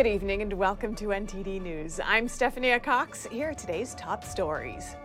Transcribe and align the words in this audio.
Good 0.00 0.06
evening 0.06 0.40
and 0.40 0.54
welcome 0.54 0.94
to 0.94 1.08
NTD 1.08 1.60
News. 1.60 2.00
I'm 2.02 2.26
Stephanie 2.26 2.78
Cox. 2.78 3.26
Here 3.30 3.50
are 3.50 3.54
today's 3.54 3.94
top 3.96 4.24
stories. 4.24 4.96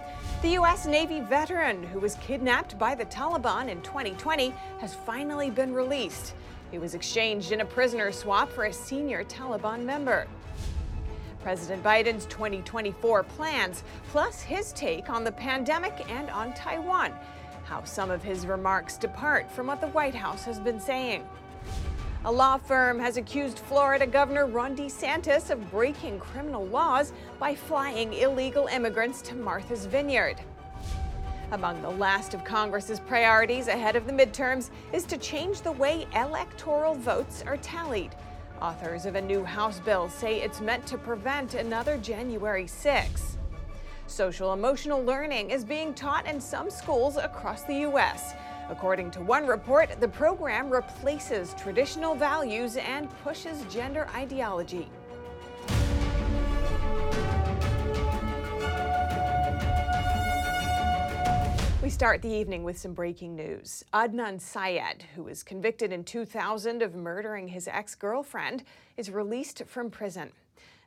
The 0.42 0.52
U.S. 0.52 0.86
Navy 0.86 1.20
veteran 1.20 1.84
who 1.84 2.00
was 2.00 2.16
kidnapped 2.22 2.80
by 2.80 2.96
the 2.96 3.04
Taliban 3.04 3.68
in 3.68 3.82
2020 3.82 4.54
has 4.80 4.96
finally 4.96 5.50
been 5.50 5.74
released. 5.74 6.34
He 6.72 6.78
was 6.78 6.96
exchanged 6.96 7.52
in 7.52 7.60
a 7.60 7.66
prisoner 7.66 8.10
swap 8.14 8.50
for 8.50 8.68
a 8.68 8.72
senior 8.72 9.26
Taliban 9.26 9.84
member. 9.84 10.28
President 11.44 11.84
Biden's 11.84 12.26
2024 12.28 13.24
plans, 13.24 13.84
plus 14.12 14.40
his 14.40 14.72
take 14.72 15.10
on 15.10 15.26
the 15.26 15.32
pandemic 15.34 16.10
and 16.10 16.30
on 16.30 16.54
Taiwan. 16.54 17.12
How 17.66 17.84
some 17.84 18.12
of 18.12 18.24
his 18.24 18.46
remarks 18.46 18.96
depart 18.96 19.52
from 19.52 19.68
what 19.68 19.82
the 19.82 19.88
White 19.88 20.16
House 20.16 20.46
has 20.46 20.58
been 20.58 20.80
saying. 20.80 21.26
A 22.26 22.32
law 22.32 22.58
firm 22.58 22.98
has 22.98 23.18
accused 23.18 23.60
Florida 23.60 24.08
Governor 24.08 24.48
Ron 24.48 24.76
DeSantis 24.76 25.52
of 25.52 25.70
breaking 25.70 26.18
criminal 26.18 26.66
laws 26.66 27.14
by 27.38 27.54
flying 27.54 28.14
illegal 28.14 28.66
immigrants 28.66 29.22
to 29.22 29.36
Martha's 29.36 29.86
Vineyard. 29.86 30.38
Among 31.52 31.84
the 31.84 31.92
last 31.92 32.34
of 32.34 32.44
Congress's 32.44 33.00
priorities 33.00 33.68
ahead 33.68 33.96
of 33.96 34.08
the 34.08 34.12
midterms 34.12 34.72
is 34.92 35.04
to 35.04 35.20
change 35.20 35.62
the 35.62 35.74
way 35.74 36.08
electoral 36.16 36.96
votes 36.96 37.44
are 37.46 37.58
tallied. 37.58 38.16
Authors 38.60 39.06
of 39.06 39.14
a 39.14 39.22
new 39.22 39.44
House 39.44 39.80
bill 39.80 40.10
say 40.10 40.42
it's 40.42 40.62
meant 40.62 40.88
to 40.88 40.98
prevent 40.98 41.54
another 41.54 41.96
January 42.00 42.66
6. 42.66 43.38
Social 44.08 44.54
emotional 44.54 45.04
learning 45.04 45.52
is 45.52 45.64
being 45.64 45.94
taught 45.94 46.26
in 46.26 46.42
some 46.42 46.72
schools 46.72 47.18
across 47.18 47.66
the 47.66 47.82
U.S. 47.82 48.34
According 48.68 49.12
to 49.12 49.22
one 49.22 49.46
report, 49.46 50.00
the 50.00 50.08
program 50.08 50.72
replaces 50.72 51.54
traditional 51.54 52.16
values 52.16 52.78
and 52.78 53.08
pushes 53.24 53.64
gender 53.72 54.08
ideology. 54.16 54.90
We 61.84 61.92
start 61.92 62.24
the 62.24 62.34
evening 62.34 62.64
with 62.64 62.80
some 62.80 62.94
breaking 62.94 63.36
news. 63.36 63.86
Adnan 63.94 64.42
Syed, 64.42 65.06
who 65.16 65.22
was 65.22 65.44
convicted 65.44 65.94
in 65.94 66.04
2000 66.04 66.82
of 66.82 66.96
murdering 66.96 67.48
his 67.48 67.68
ex 67.68 67.94
girlfriend, 67.94 68.64
is 68.98 69.12
released 69.12 69.62
from 69.68 69.92
prison. 69.92 70.32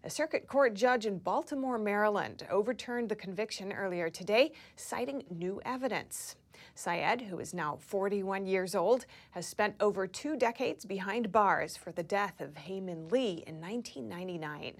A 0.03 0.11
circuit 0.11 0.49
court 0.49 0.75
judge 0.75 1.07
in 1.07 1.19
Baltimore, 1.19 1.79
Maryland, 1.79 2.45
overturned 2.51 3.09
the 3.09 3.15
conviction 3.15 3.73
earlier 3.73 4.11
today, 4.11 4.51
citing 4.75 5.23
new 5.31 5.61
evidence. 5.65 6.35
Syed, 6.79 7.23
who 7.23 7.41
is 7.41 7.53
now 7.53 7.77
41 7.81 8.47
years 8.47 8.77
old, 8.77 9.05
has 9.33 9.49
spent 9.49 9.75
over 9.81 10.07
two 10.07 10.37
decades 10.37 10.85
behind 10.85 11.33
bars 11.33 11.77
for 11.77 11.91
the 11.91 12.05
death 12.05 12.41
of 12.41 12.57
Hae 12.57 12.79
Min 12.79 13.09
Lee 13.09 13.43
in 13.49 13.61
1999. 13.61 14.75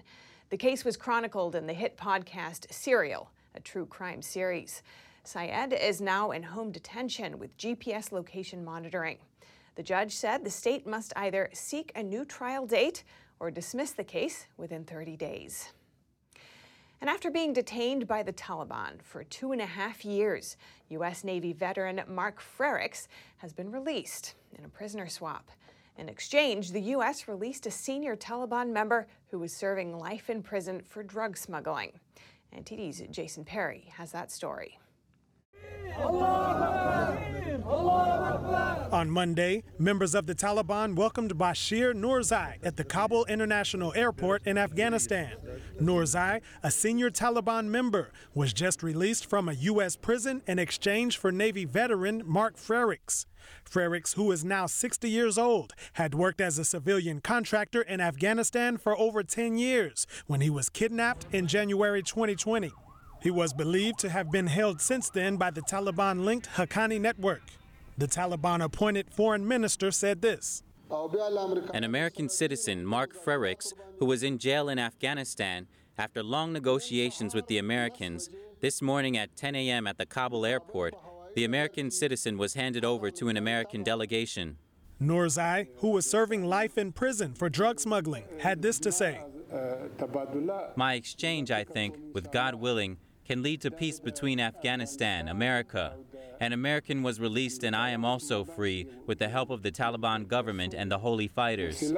The 0.49 0.55
case 0.55 0.85
was 0.85 0.95
chronicled 0.95 1.55
in 1.55 1.67
the 1.67 1.73
hit 1.73 1.97
podcast 1.97 2.71
Serial, 2.71 3.31
a 3.53 3.59
true 3.59 3.85
crime 3.85 4.21
series. 4.21 4.81
Syed 5.25 5.73
is 5.73 5.99
now 5.99 6.31
in 6.31 6.41
home 6.41 6.71
detention 6.71 7.37
with 7.37 7.57
GPS 7.57 8.13
location 8.13 8.63
monitoring. 8.63 9.17
The 9.75 9.83
judge 9.83 10.13
said 10.13 10.45
the 10.45 10.49
state 10.49 10.87
must 10.87 11.11
either 11.17 11.49
seek 11.51 11.91
a 11.97 12.01
new 12.01 12.23
trial 12.23 12.65
date 12.65 13.03
or 13.41 13.51
dismiss 13.51 13.91
the 13.91 14.05
case 14.05 14.47
within 14.55 14.85
30 14.85 15.17
days. 15.17 15.73
And 17.01 17.09
after 17.09 17.31
being 17.31 17.53
detained 17.53 18.07
by 18.07 18.23
the 18.23 18.33
Taliban 18.33 19.01
for 19.01 19.23
two 19.23 19.53
and 19.53 19.61
a 19.61 19.65
half 19.65 20.03
years, 20.03 20.57
U.S. 20.89 21.23
Navy 21.23 21.53
veteran 21.53 22.01
Mark 22.07 22.41
Frerichs 22.41 23.07
has 23.37 23.53
been 23.53 23.71
released 23.71 24.35
in 24.57 24.65
a 24.65 24.69
prisoner 24.69 25.07
swap. 25.07 25.49
In 25.97 26.09
exchange, 26.09 26.71
the 26.71 26.81
U.S. 26.81 27.27
released 27.27 27.65
a 27.65 27.71
senior 27.71 28.17
Taliban 28.17 28.71
member 28.71 29.07
who 29.31 29.39
was 29.39 29.53
serving 29.53 29.97
life 29.97 30.29
in 30.29 30.43
prison 30.43 30.81
for 30.81 31.01
drug 31.03 31.37
smuggling. 31.37 31.93
NTD's 32.55 33.01
Jason 33.11 33.45
Perry 33.45 33.85
has 33.95 34.11
that 34.11 34.31
story. 34.31 34.77
On 38.91 39.09
Monday, 39.09 39.63
members 39.77 40.15
of 40.15 40.25
the 40.25 40.33
Taliban 40.33 40.95
welcomed 40.95 41.37
Bashir 41.37 41.93
Noorzai 41.93 42.55
at 42.63 42.75
the 42.75 42.83
Kabul 42.83 43.23
International 43.25 43.93
Airport 43.95 44.47
in 44.47 44.57
Afghanistan. 44.57 45.33
Noorzai, 45.79 46.41
a 46.63 46.71
senior 46.71 47.11
Taliban 47.11 47.67
member, 47.67 48.11
was 48.33 48.51
just 48.51 48.81
released 48.81 49.25
from 49.27 49.47
a 49.47 49.53
U.S. 49.53 49.95
prison 49.95 50.41
in 50.47 50.57
exchange 50.57 51.17
for 51.17 51.31
Navy 51.31 51.65
veteran 51.65 52.23
Mark 52.25 52.57
Frerichs. 52.57 53.25
Frerichs, 53.63 54.15
who 54.15 54.31
is 54.31 54.43
now 54.43 54.65
60 54.65 55.07
years 55.07 55.37
old, 55.37 55.73
had 55.93 56.15
worked 56.15 56.41
as 56.41 56.57
a 56.57 56.65
civilian 56.65 57.21
contractor 57.21 57.83
in 57.83 58.01
Afghanistan 58.01 58.77
for 58.77 58.97
over 58.97 59.21
10 59.23 59.57
years 59.57 60.07
when 60.25 60.41
he 60.41 60.49
was 60.49 60.69
kidnapped 60.69 61.27
in 61.31 61.47
January 61.47 62.01
2020. 62.01 62.71
He 63.21 63.31
was 63.31 63.53
believed 63.53 63.99
to 63.99 64.09
have 64.09 64.31
been 64.31 64.47
held 64.47 64.79
since 64.79 65.09
then 65.09 65.35
by 65.35 65.51
the 65.51 65.61
Taliban 65.61 66.23
linked 66.23 66.49
Haqqani 66.55 67.01
network. 67.01 67.41
The 67.97 68.07
Taliban 68.07 68.63
appointed 68.63 69.09
foreign 69.11 69.45
minister 69.45 69.91
said 69.91 70.21
this. 70.21 70.63
An 71.73 71.83
American 71.83 72.29
citizen, 72.29 72.85
Mark 72.85 73.13
Frerichs, 73.13 73.73
who 73.99 74.05
was 74.05 74.23
in 74.23 74.37
jail 74.37 74.69
in 74.69 74.79
Afghanistan 74.79 75.67
after 75.97 76.23
long 76.23 76.53
negotiations 76.53 77.35
with 77.35 77.47
the 77.47 77.57
Americans, 77.57 78.29
this 78.61 78.81
morning 78.81 79.17
at 79.17 79.35
10 79.35 79.53
a.m. 79.55 79.85
at 79.85 79.97
the 79.97 80.05
Kabul 80.05 80.45
airport, 80.45 80.95
the 81.35 81.43
American 81.43 81.91
citizen 81.91 82.37
was 82.37 82.53
handed 82.53 82.85
over 82.85 83.11
to 83.11 83.27
an 83.27 83.37
American 83.37 83.83
delegation. 83.83 84.57
Noorzai, 85.01 85.67
who 85.77 85.89
was 85.91 86.05
serving 86.09 86.45
life 86.45 86.77
in 86.77 86.91
prison 86.91 87.33
for 87.33 87.49
drug 87.49 87.79
smuggling, 87.79 88.23
had 88.39 88.61
this 88.61 88.79
to 88.79 88.91
say. 88.91 89.21
My 90.75 90.93
exchange, 90.93 91.51
I 91.51 91.63
think, 91.63 91.95
with 92.13 92.31
God 92.31 92.55
willing, 92.55 92.97
can 93.29 93.43
lead 93.43 93.61
to 93.61 93.69
peace 93.69 93.99
between 93.99 94.39
Afghanistan, 94.39 95.27
America. 95.27 95.93
An 96.39 96.51
American 96.51 97.03
was 97.03 97.19
released, 97.19 97.63
and 97.63 97.75
I 97.75 97.91
am 97.91 98.03
also 98.03 98.43
free 98.43 98.87
with 99.05 99.19
the 99.19 99.29
help 99.29 99.51
of 99.51 99.61
the 99.61 99.71
Taliban 99.71 100.27
government 100.27 100.73
and 100.73 100.91
the 100.91 100.97
holy 100.97 101.27
fighters. 101.27 101.93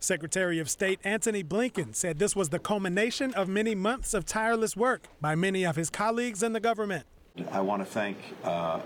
Secretary 0.00 0.58
of 0.58 0.68
State 0.68 0.98
Antony 1.04 1.44
Blinken 1.44 1.94
said 1.94 2.18
this 2.18 2.34
was 2.34 2.48
the 2.48 2.58
culmination 2.58 3.32
of 3.34 3.48
many 3.48 3.76
months 3.76 4.12
of 4.12 4.24
tireless 4.24 4.76
work 4.76 5.06
by 5.20 5.36
many 5.36 5.64
of 5.64 5.76
his 5.76 5.88
colleagues 5.88 6.42
in 6.42 6.52
the 6.52 6.58
government. 6.58 7.06
I 7.52 7.60
want 7.60 7.82
to 7.82 7.86
thank 7.86 8.18
uh, 8.42 8.80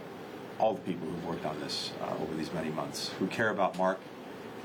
all 0.58 0.74
the 0.74 0.82
people 0.82 1.08
who've 1.08 1.24
worked 1.24 1.46
on 1.46 1.58
this 1.60 1.92
uh, 2.02 2.22
over 2.22 2.34
these 2.34 2.52
many 2.52 2.68
months, 2.68 3.08
who 3.18 3.26
care 3.28 3.48
about 3.48 3.78
Mark, 3.78 4.00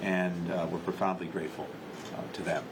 and 0.02 0.52
uh, 0.52 0.68
we're 0.70 0.80
profoundly 0.80 1.28
grateful 1.28 1.66
uh, 2.14 2.34
to 2.34 2.42
them. 2.42 2.64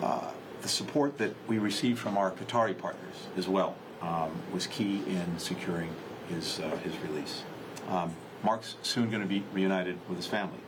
Uh, 0.00 0.30
the 0.64 0.70
support 0.70 1.18
that 1.18 1.34
we 1.46 1.58
received 1.58 1.98
from 1.98 2.16
our 2.16 2.30
Qatari 2.30 2.76
partners 2.76 3.28
as 3.36 3.46
well 3.46 3.76
um, 4.00 4.30
was 4.50 4.66
key 4.66 5.02
in 5.06 5.38
securing 5.38 5.90
his, 6.30 6.58
uh, 6.58 6.74
his 6.78 6.96
release. 7.06 7.42
Um, 7.90 8.14
Mark's 8.42 8.76
soon 8.80 9.10
going 9.10 9.20
to 9.20 9.28
be 9.28 9.44
reunited 9.52 9.98
with 10.08 10.16
his 10.16 10.26
family. 10.26 10.58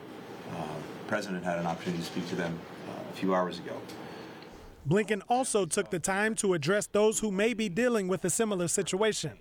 Uh, 0.51 0.65
the 1.03 1.09
president 1.09 1.45
had 1.45 1.59
an 1.59 1.67
opportunity 1.67 2.03
to 2.03 2.09
speak 2.09 2.29
to 2.29 2.37
them 2.37 2.59
uh, 2.87 3.11
a 3.11 3.13
few 3.15 3.35
hours 3.35 3.59
ago. 3.59 3.75
Blinken 4.87 5.23
also 5.31 5.65
took 5.65 5.89
the 5.89 5.99
time 5.99 6.35
to 6.37 6.53
address 6.53 6.87
those 6.87 7.21
who 7.21 7.33
may 7.33 7.55
be 7.55 7.71
dealing 7.71 8.07
with 8.07 8.23
a 8.27 8.31
similar 8.31 8.69
situation. 8.69 9.33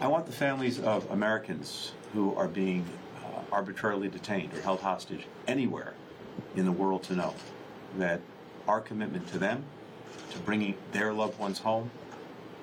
I 0.00 0.06
want 0.06 0.26
the 0.26 0.32
families 0.32 0.78
of 0.78 1.10
Americans 1.10 1.92
who 2.12 2.32
are 2.36 2.46
being 2.46 2.86
uh, 3.24 3.40
arbitrarily 3.50 4.06
detained 4.06 4.54
or 4.54 4.60
held 4.60 4.80
hostage 4.80 5.26
anywhere 5.48 5.94
in 6.54 6.64
the 6.64 6.72
world 6.72 7.02
to 7.04 7.16
know 7.16 7.34
that 7.98 8.20
our 8.68 8.80
commitment 8.80 9.26
to 9.32 9.38
them 9.38 9.64
to 10.32 10.38
bringing 10.40 10.74
their 10.92 11.12
loved 11.12 11.38
ones 11.38 11.58
home 11.58 11.90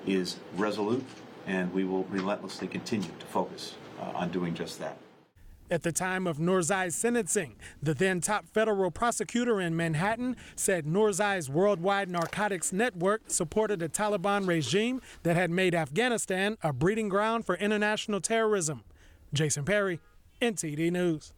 is 0.06 0.36
resolute, 0.56 1.04
and 1.46 1.72
we 1.72 1.84
will 1.84 2.04
relentlessly 2.04 2.68
continue 2.68 3.10
to 3.18 3.26
focus 3.26 3.76
uh, 4.00 4.12
on 4.14 4.30
doing 4.30 4.54
just 4.54 4.78
that. 4.80 4.96
At 5.70 5.82
the 5.82 5.92
time 5.92 6.26
of 6.26 6.36
Noorzai's 6.36 6.94
sentencing, 6.94 7.56
the 7.82 7.94
then 7.94 8.20
top 8.20 8.46
federal 8.46 8.90
prosecutor 8.90 9.62
in 9.62 9.74
Manhattan 9.74 10.36
said 10.54 10.84
Noorzai's 10.84 11.48
worldwide 11.48 12.10
narcotics 12.10 12.70
network 12.70 13.22
supported 13.28 13.80
a 13.80 13.88
Taliban 13.88 14.46
regime 14.46 15.00
that 15.22 15.36
had 15.36 15.50
made 15.50 15.74
Afghanistan 15.74 16.58
a 16.62 16.72
breeding 16.72 17.08
ground 17.08 17.46
for 17.46 17.56
international 17.56 18.20
terrorism. 18.20 18.84
Jason 19.32 19.64
Perry, 19.64 20.00
NTD 20.42 20.92
News. 20.92 21.32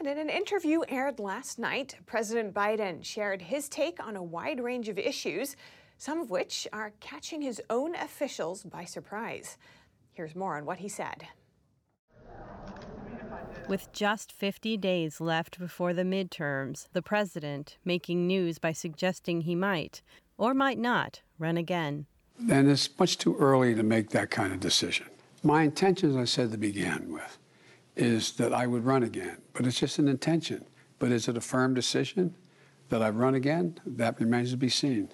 And 0.00 0.08
in 0.08 0.18
an 0.18 0.30
interview 0.30 0.80
aired 0.88 1.20
last 1.20 1.58
night, 1.58 1.94
President 2.06 2.54
Biden 2.54 3.04
shared 3.04 3.42
his 3.42 3.68
take 3.68 4.02
on 4.02 4.16
a 4.16 4.22
wide 4.22 4.58
range 4.58 4.88
of 4.88 4.98
issues, 4.98 5.56
some 5.98 6.22
of 6.22 6.30
which 6.30 6.66
are 6.72 6.94
catching 7.00 7.42
his 7.42 7.60
own 7.68 7.94
officials 7.94 8.62
by 8.62 8.86
surprise. 8.86 9.58
Here's 10.12 10.34
more 10.34 10.56
on 10.56 10.64
what 10.64 10.78
he 10.78 10.88
said. 10.88 11.28
With 13.68 13.92
just 13.92 14.32
50 14.32 14.78
days 14.78 15.20
left 15.20 15.58
before 15.58 15.92
the 15.92 16.02
midterms, 16.02 16.88
the 16.94 17.02
president 17.02 17.76
making 17.84 18.26
news 18.26 18.58
by 18.58 18.72
suggesting 18.72 19.42
he 19.42 19.54
might, 19.54 20.00
or 20.38 20.54
might 20.54 20.78
not, 20.78 21.20
run 21.38 21.58
again. 21.58 22.06
And 22.50 22.70
it's 22.70 22.88
much 22.98 23.18
too 23.18 23.36
early 23.36 23.74
to 23.74 23.82
make 23.82 24.08
that 24.10 24.30
kind 24.30 24.54
of 24.54 24.60
decision. 24.60 25.08
My 25.42 25.64
intentions, 25.64 26.16
I 26.16 26.24
said 26.24 26.52
to 26.52 26.58
begin 26.58 27.12
with, 27.12 27.36
is 27.96 28.32
that 28.32 28.52
I 28.52 28.66
would 28.66 28.84
run 28.84 29.02
again. 29.02 29.38
But 29.52 29.66
it's 29.66 29.80
just 29.80 29.98
an 29.98 30.08
intention. 30.08 30.64
But 30.98 31.12
is 31.12 31.28
it 31.28 31.36
a 31.36 31.40
firm 31.40 31.74
decision? 31.74 32.36
That 32.88 33.02
I 33.02 33.10
run 33.10 33.34
again, 33.34 33.78
that 33.86 34.18
remains 34.18 34.50
to 34.50 34.56
be 34.56 34.68
seen. 34.68 35.10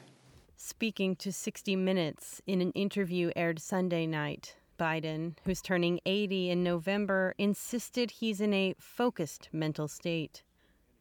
Speaking 0.57 1.15
to 1.17 1.31
60 1.31 1.77
Minutes 1.77 2.41
in 2.47 2.63
an 2.63 2.73
interview 2.73 3.31
aired 3.37 3.61
Sunday 3.61 4.07
night, 4.07 4.57
Biden, 4.79 5.35
who's 5.45 5.61
turning 5.61 6.01
80 6.07 6.51
in 6.51 6.65
November, 6.65 7.35
insisted 7.37 8.11
he's 8.11 8.41
in 8.41 8.55
a 8.55 8.75
focused 8.79 9.51
mental 9.53 9.89
state. 9.89 10.43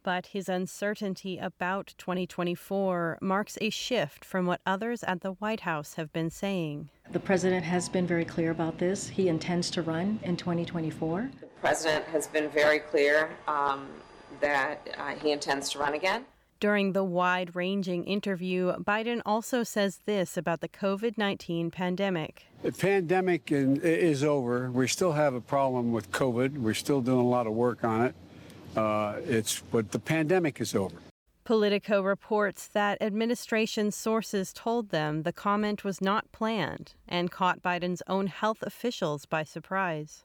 But 0.04 0.28
his 0.28 0.50
uncertainty 0.50 1.38
about 1.38 1.95
2024 1.98 3.19
marks 3.21 3.57
a 3.60 3.69
shift 3.69 4.24
from 4.24 4.45
what 4.45 4.62
others 4.66 5.04
at 5.04 5.21
the 5.21 5.31
White 5.31 5.62
House 5.62 5.95
have 5.95 6.13
been 6.13 6.30
saying. 6.30 6.89
The 7.12 7.19
president 7.19 7.63
has 7.66 7.89
been 7.89 8.06
very 8.06 8.25
clear 8.25 8.51
about 8.51 8.78
this. 8.78 9.07
He 9.07 9.30
intends 9.30 9.71
to 9.71 9.81
run 9.81 10.19
in 10.21 10.38
2024. 10.38 11.31
The 11.56 11.62
president 11.62 12.06
has 12.06 12.28
been 12.28 12.50
very 12.50 12.80
clear 12.80 13.30
um, 13.48 13.88
that 14.40 14.88
uh, 14.98 15.16
he 15.16 15.31
intends 15.31 15.69
to 15.72 15.80
run 15.80 15.94
again. 15.94 16.25
During 16.60 16.94
the 16.94 17.04
wide 17.04 17.56
ranging 17.56 18.06
interview, 18.06 18.74
Biden 18.78 19.22
also 19.25 19.63
says 19.63 20.00
this 20.06 20.38
about 20.38 20.62
the 20.62 20.69
COVID 20.69 21.18
19 21.18 21.69
pandemic. 21.69 22.46
The 22.63 22.72
pandemic 22.72 23.52
is 23.52 24.24
over. 24.24 24.72
We 24.72 24.88
still 24.88 25.12
have 25.12 25.34
a 25.34 25.42
problem 25.42 25.92
with 25.92 26.12
COVID. 26.12 26.57
We're 26.57 26.74
still 26.74 27.02
doing 27.02 27.19
a 27.19 27.28
lot 27.28 27.46
of 27.46 27.54
work 27.54 27.84
on 27.84 28.06
it. 28.06 28.16
Uh, 28.75 29.16
it's 29.25 29.62
but 29.72 29.92
the 29.92 30.00
pandemic 30.00 30.62
is 30.62 30.74
over. 30.75 30.96
Politico 31.44 32.02
reports 32.02 32.68
that 32.68 33.00
administration 33.02 33.92
sources 33.92 34.52
told 34.52 34.90
them 34.90 35.22
the 35.22 35.34
comment 35.34 35.84
was 35.84 36.02
not 36.02 36.31
planned 36.31 36.94
and 37.07 37.30
caught 37.30 37.62
Biden's 37.62 38.02
own 38.07 38.28
health 38.28 38.63
officials 38.63 39.28
by 39.28 39.44
surprise. 39.44 40.24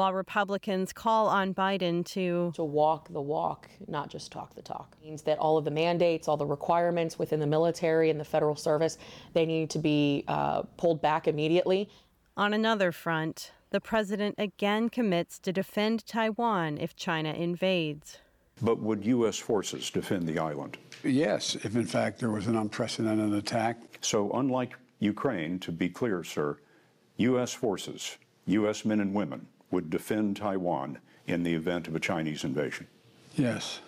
While 0.00 0.14
Republicans 0.14 0.94
call 0.94 1.26
on 1.26 1.52
Biden 1.52 2.06
to 2.14 2.52
to 2.54 2.64
walk 2.64 3.12
the 3.12 3.20
walk, 3.20 3.68
not 3.86 4.08
just 4.08 4.32
talk 4.32 4.54
the 4.54 4.62
talk. 4.62 4.96
It 4.98 5.04
means 5.04 5.20
that 5.24 5.38
all 5.38 5.58
of 5.58 5.66
the 5.66 5.70
mandates, 5.70 6.26
all 6.26 6.38
the 6.38 6.46
requirements 6.46 7.18
within 7.18 7.38
the 7.38 7.46
military 7.46 8.08
and 8.08 8.18
the 8.18 8.24
federal 8.24 8.56
service, 8.56 8.96
they 9.34 9.44
need 9.44 9.68
to 9.68 9.78
be 9.78 10.24
uh, 10.26 10.62
pulled 10.78 11.02
back 11.02 11.28
immediately. 11.28 11.90
On 12.34 12.54
another 12.54 12.92
front, 12.92 13.52
the 13.72 13.78
president 13.78 14.36
again 14.38 14.88
commits 14.88 15.38
to 15.40 15.52
defend 15.52 16.06
Taiwan 16.06 16.78
if 16.78 16.96
China 16.96 17.34
invades. 17.34 18.20
But 18.62 18.78
would 18.78 19.04
U.S. 19.04 19.36
forces 19.36 19.90
defend 19.90 20.26
the 20.26 20.38
island? 20.38 20.78
Yes, 21.04 21.56
if 21.56 21.76
in 21.76 21.84
fact 21.84 22.20
there 22.20 22.30
was 22.30 22.46
an 22.46 22.56
unprecedented 22.56 23.34
attack. 23.34 23.98
So, 24.00 24.32
unlike 24.32 24.78
Ukraine, 25.00 25.58
to 25.58 25.70
be 25.70 25.90
clear, 25.90 26.24
sir, 26.24 26.56
U.S. 27.18 27.52
forces, 27.52 28.16
U.S. 28.46 28.86
men 28.86 29.00
and 29.00 29.12
women, 29.12 29.46
would 29.70 29.90
defend 29.90 30.36
Taiwan 30.36 30.98
in 31.26 31.42
the 31.42 31.54
event 31.54 31.88
of 31.88 31.94
a 31.94 32.00
Chinese 32.00 32.44
invasion? 32.44 32.86
Yes. 33.36 33.80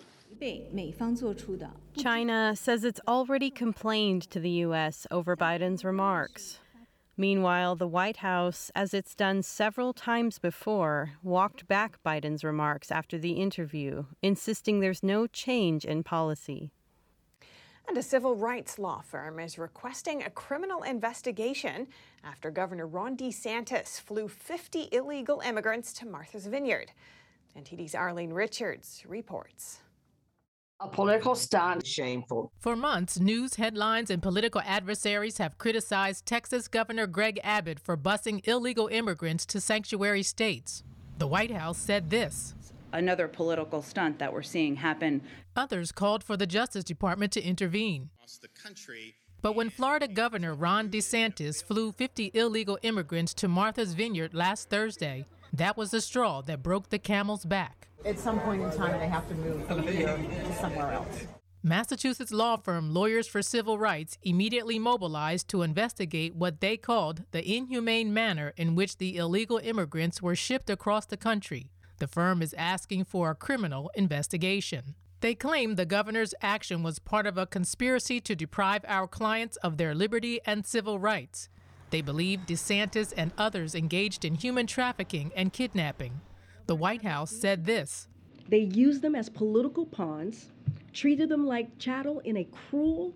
China 1.95 2.55
says 2.55 2.83
it's 2.83 2.99
already 3.07 3.49
complained 3.49 4.23
to 4.31 4.39
the 4.39 4.49
U.S. 4.49 5.07
over 5.11 5.37
Biden's 5.37 5.85
remarks. 5.85 6.59
Meanwhile, 7.15 7.75
the 7.75 7.87
White 7.87 8.17
House, 8.17 8.71
as 8.73 8.93
it's 8.93 9.13
done 9.13 9.43
several 9.43 9.93
times 9.93 10.39
before, 10.39 11.11
walked 11.21 11.67
back 11.67 12.01
Biden's 12.03 12.43
remarks 12.43 12.91
after 12.91 13.19
the 13.19 13.33
interview, 13.33 14.05
insisting 14.23 14.79
there's 14.79 15.03
no 15.03 15.27
change 15.27 15.85
in 15.85 16.03
policy. 16.03 16.71
And 17.87 17.97
a 17.97 18.03
civil 18.03 18.35
rights 18.35 18.79
law 18.79 19.01
firm 19.01 19.39
is 19.39 19.57
requesting 19.57 20.23
a 20.23 20.29
criminal 20.29 20.83
investigation 20.83 21.87
after 22.23 22.49
Governor 22.49 22.87
Ron 22.87 23.17
DeSantis 23.17 23.99
flew 23.99 24.27
50 24.27 24.89
illegal 24.91 25.41
immigrants 25.41 25.93
to 25.93 26.07
Martha's 26.07 26.47
Vineyard. 26.47 26.91
NTD's 27.57 27.93
Arlene 27.93 28.33
Richards 28.33 29.03
reports 29.07 29.79
a 30.83 30.87
political 30.87 31.33
stunt. 31.33 31.85
Shameful. 31.85 32.51
For 32.59 32.75
months, 32.75 33.19
news 33.19 33.55
headlines 33.55 34.09
and 34.09 34.21
political 34.21 34.61
adversaries 34.65 35.37
have 35.37 35.57
criticized 35.57 36.25
Texas 36.25 36.67
Governor 36.67 37.07
Greg 37.07 37.39
Abbott 37.43 37.79
for 37.79 37.95
busing 37.95 38.45
illegal 38.45 38.87
immigrants 38.87 39.45
to 39.47 39.61
sanctuary 39.61 40.23
states. 40.23 40.83
The 41.19 41.27
White 41.27 41.51
House 41.51 41.77
said 41.77 42.09
this 42.09 42.53
Another 42.93 43.27
political 43.27 43.81
stunt 43.81 44.19
that 44.19 44.31
we're 44.31 44.43
seeing 44.43 44.75
happen. 44.75 45.23
Others 45.55 45.91
called 45.91 46.23
for 46.23 46.37
the 46.37 46.45
Justice 46.45 46.83
Department 46.83 47.31
to 47.33 47.41
intervene. 47.41 48.11
But 49.41 49.55
when 49.55 49.71
Florida 49.71 50.07
Governor 50.07 50.53
Ron 50.53 50.89
DeSantis 50.89 51.63
flew 51.63 51.91
50 51.91 52.31
illegal 52.35 52.77
immigrants 52.83 53.33
to 53.33 53.47
Martha's 53.47 53.93
Vineyard 53.95 54.35
last 54.35 54.69
Thursday, 54.69 55.25
that 55.51 55.75
was 55.75 55.89
the 55.89 56.01
straw 56.01 56.41
that 56.43 56.61
broke 56.61 56.89
the 56.89 56.99
camel's 56.99 57.45
back. 57.45 57.87
At 58.05 58.19
some 58.19 58.39
point 58.41 58.61
in 58.61 58.71
time, 58.71 58.99
they 58.99 59.07
have 59.07 59.27
to 59.27 59.35
move 59.35 59.65
from 59.67 59.87
here 59.87 60.15
to 60.15 60.55
somewhere 60.55 60.91
else. 60.93 61.25
Massachusetts 61.63 62.31
law 62.31 62.57
firm 62.57 62.93
Lawyers 62.93 63.27
for 63.27 63.41
Civil 63.41 63.79
Rights 63.79 64.17
immediately 64.21 64.77
mobilized 64.77 65.47
to 65.47 65.61
investigate 65.61 66.35
what 66.35 66.59
they 66.59 66.77
called 66.77 67.23
the 67.31 67.43
inhumane 67.43 68.13
manner 68.13 68.53
in 68.57 68.75
which 68.75 68.97
the 68.97 69.15
illegal 69.17 69.57
immigrants 69.63 70.21
were 70.21 70.35
shipped 70.35 70.69
across 70.69 71.05
the 71.05 71.17
country. 71.17 71.69
The 71.99 72.07
firm 72.07 72.41
is 72.41 72.53
asking 72.57 73.05
for 73.05 73.29
a 73.29 73.35
criminal 73.35 73.91
investigation. 73.95 74.95
They 75.21 75.35
claim 75.35 75.75
the 75.75 75.85
governor's 75.85 76.35
action 76.41 76.83
was 76.83 76.99
part 76.99 77.25
of 77.25 77.37
a 77.37 77.45
conspiracy 77.45 78.19
to 78.21 78.35
deprive 78.35 78.83
our 78.87 79.07
clients 79.07 79.55
of 79.57 79.77
their 79.77 79.95
liberty 79.95 80.41
and 80.45 80.65
civil 80.65 80.99
rights. 80.99 81.47
They 81.91 82.01
believe 82.01 82.41
DeSantis 82.47 83.13
and 83.15 83.31
others 83.37 83.75
engaged 83.75 84.25
in 84.25 84.35
human 84.35 84.67
trafficking 84.67 85.31
and 85.35 85.53
kidnapping. 85.53 86.19
The 86.65 86.75
White 86.75 87.03
House 87.03 87.31
said 87.31 87.65
this 87.65 88.07
They 88.49 88.59
used 88.59 89.01
them 89.01 89.15
as 89.15 89.29
political 89.29 89.85
pawns, 89.85 90.49
treated 90.91 91.29
them 91.29 91.45
like 91.45 91.77
chattel 91.77 92.19
in 92.19 92.37
a 92.37 92.45
cruel, 92.45 93.13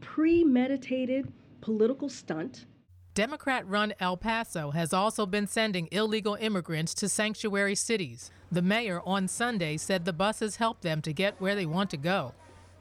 premeditated 0.00 1.32
political 1.60 2.08
stunt. 2.08 2.66
Democrat 3.14 3.66
run 3.68 3.92
El 3.98 4.16
Paso 4.16 4.70
has 4.70 4.92
also 4.92 5.26
been 5.26 5.48
sending 5.48 5.88
illegal 5.90 6.36
immigrants 6.36 6.94
to 6.94 7.08
sanctuary 7.08 7.74
cities. 7.74 8.30
The 8.52 8.62
mayor 8.62 9.02
on 9.04 9.26
Sunday 9.26 9.78
said 9.78 10.04
the 10.04 10.12
buses 10.12 10.56
help 10.56 10.82
them 10.82 11.02
to 11.02 11.12
get 11.12 11.40
where 11.40 11.56
they 11.56 11.66
want 11.66 11.90
to 11.90 11.96
go. 11.96 12.34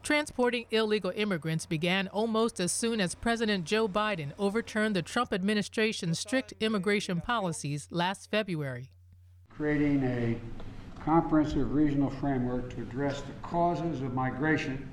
Transporting 0.04 0.66
illegal 0.70 1.12
immigrants 1.16 1.66
began 1.66 2.08
almost 2.10 2.60
as 2.60 2.72
soon 2.72 3.02
as 3.02 3.16
President 3.16 3.66
Joe 3.66 3.88
Biden 3.88 4.32
overturned 4.38 4.96
the 4.96 5.02
Trump 5.02 5.34
administration's 5.34 6.20
strict 6.20 6.54
immigration 6.60 7.22
policies 7.22 7.88
last 7.90 8.30
February. 8.30 8.92
Creating 9.50 10.04
a 10.04 10.40
comprehensive 11.04 11.74
regional 11.74 12.12
framework 12.12 12.74
to 12.76 12.84
address 12.84 13.22
the 13.22 13.34
causes 13.42 14.04
of 14.04 14.14
migration 14.14 14.92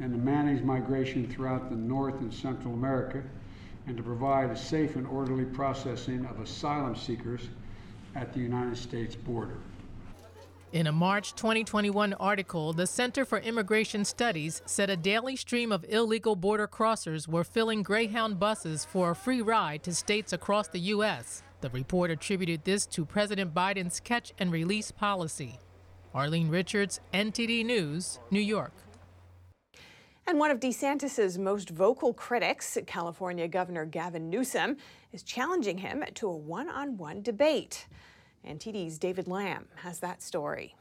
and 0.00 0.12
to 0.12 0.18
manage 0.18 0.64
migration 0.64 1.28
throughout 1.28 1.70
the 1.70 1.76
North 1.76 2.18
and 2.20 2.34
Central 2.34 2.74
America, 2.74 3.22
and 3.88 3.96
to 3.96 4.02
provide 4.02 4.50
a 4.50 4.56
safe 4.56 4.96
and 4.96 5.06
orderly 5.06 5.46
processing 5.46 6.26
of 6.26 6.40
asylum 6.40 6.94
seekers 6.94 7.48
at 8.14 8.32
the 8.32 8.38
United 8.38 8.76
States 8.76 9.16
border. 9.16 9.56
In 10.70 10.86
a 10.86 10.92
March 10.92 11.34
2021 11.34 12.12
article, 12.14 12.74
the 12.74 12.86
Center 12.86 13.24
for 13.24 13.38
Immigration 13.38 14.04
Studies 14.04 14.60
said 14.66 14.90
a 14.90 14.96
daily 14.96 15.34
stream 15.34 15.72
of 15.72 15.86
illegal 15.88 16.36
border 16.36 16.68
crossers 16.68 17.26
were 17.26 17.44
filling 17.44 17.82
Greyhound 17.82 18.38
buses 18.38 18.84
for 18.84 19.10
a 19.10 19.16
free 19.16 19.40
ride 19.40 19.82
to 19.84 19.94
states 19.94 20.34
across 20.34 20.68
the 20.68 20.80
U.S. 20.80 21.42
The 21.62 21.70
report 21.70 22.10
attributed 22.10 22.64
this 22.64 22.84
to 22.86 23.06
President 23.06 23.54
Biden's 23.54 23.98
catch 23.98 24.34
and 24.38 24.52
release 24.52 24.90
policy. 24.90 25.58
Arlene 26.12 26.50
Richards, 26.50 27.00
NTD 27.14 27.64
News, 27.64 28.18
New 28.30 28.40
York. 28.40 28.72
And 30.28 30.38
one 30.38 30.50
of 30.50 30.60
DeSantis's 30.60 31.38
most 31.38 31.70
vocal 31.70 32.12
critics, 32.12 32.76
California 32.86 33.48
Governor 33.48 33.86
Gavin 33.86 34.28
Newsom, 34.28 34.76
is 35.10 35.22
challenging 35.22 35.78
him 35.78 36.04
to 36.16 36.28
a 36.28 36.36
one 36.36 36.68
on 36.68 36.98
one 36.98 37.22
debate. 37.22 37.86
NTD's 38.46 38.98
David 38.98 39.26
Lamb 39.26 39.68
has 39.76 40.00
that 40.00 40.22
story. 40.22 40.76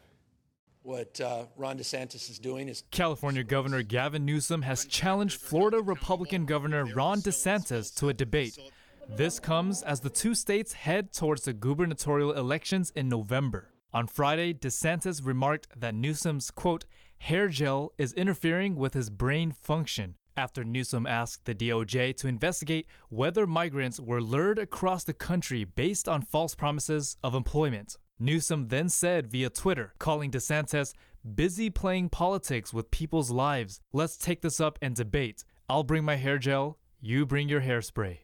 What 0.84 1.22
uh, 1.22 1.46
Ron 1.56 1.78
DeSantis 1.78 2.30
is 2.30 2.40
doing 2.40 2.68
is. 2.68 2.84
California 2.92 3.42
Governor 3.42 3.84
Gavin 3.84 4.26
Newsom 4.26 4.64
has 4.64 4.86
challenged 4.86 5.40
Florida 5.40 5.82
Republican 5.82 6.46
Governor 6.46 6.84
Ron 6.84 7.22
DeSantis 7.22 7.96
to 7.96 8.10
a 8.10 8.14
debate. 8.14 8.60
This 9.08 9.40
comes 9.40 9.82
as 9.82 10.02
the 10.02 10.10
two 10.10 10.36
states 10.36 10.74
head 10.74 11.14
towards 11.14 11.44
the 11.44 11.54
gubernatorial 11.54 12.34
elections 12.34 12.92
in 12.98 13.08
November. 13.08 13.70
On 13.94 14.08
Friday, 14.08 14.54
DeSantis 14.54 15.26
remarked 15.26 15.68
that 15.80 15.96
Newsom's, 15.96 16.52
quote, 16.52 16.84
hair 17.20 17.48
gel 17.48 17.94
is 17.98 18.14
interfering 18.14 18.76
with 18.76 18.94
his 18.94 19.10
brain 19.10 19.52
function, 19.52 20.16
after 20.36 20.64
Newsom 20.64 21.06
asked 21.08 21.46
the 21.46 21.56
DOJ 21.56 22.16
to 22.18 22.28
investigate 22.28 22.88
whether 23.10 23.48
migrants 23.48 24.00
were 24.00 24.22
lured 24.22 24.60
across 24.60 25.04
the 25.04 25.14
country 25.14 25.64
based 25.64 26.08
on 26.08 26.22
false 26.22 26.56
promises 26.56 27.18
of 27.24 27.34
employment. 27.34 27.98
Newsom 28.20 28.68
then 28.70 28.90
said 28.90 29.32
via 29.32 29.50
Twitter, 29.50 29.94
calling 30.00 30.32
DeSantis 30.32 30.94
busy 31.36 31.70
playing 31.70 32.10
politics 32.10 32.74
with 32.74 32.92
people's 32.92 33.32
lives. 33.32 33.82
Let's 33.92 34.18
take 34.18 34.42
this 34.42 34.60
up 34.60 34.80
and 34.82 34.96
debate. 34.96 35.44
I'll 35.70 35.84
bring 35.84 36.06
my 36.06 36.16
hair 36.16 36.38
gel, 36.38 36.78
you 37.02 37.26
bring 37.26 37.50
your 37.50 37.62
hairspray. 37.62 38.20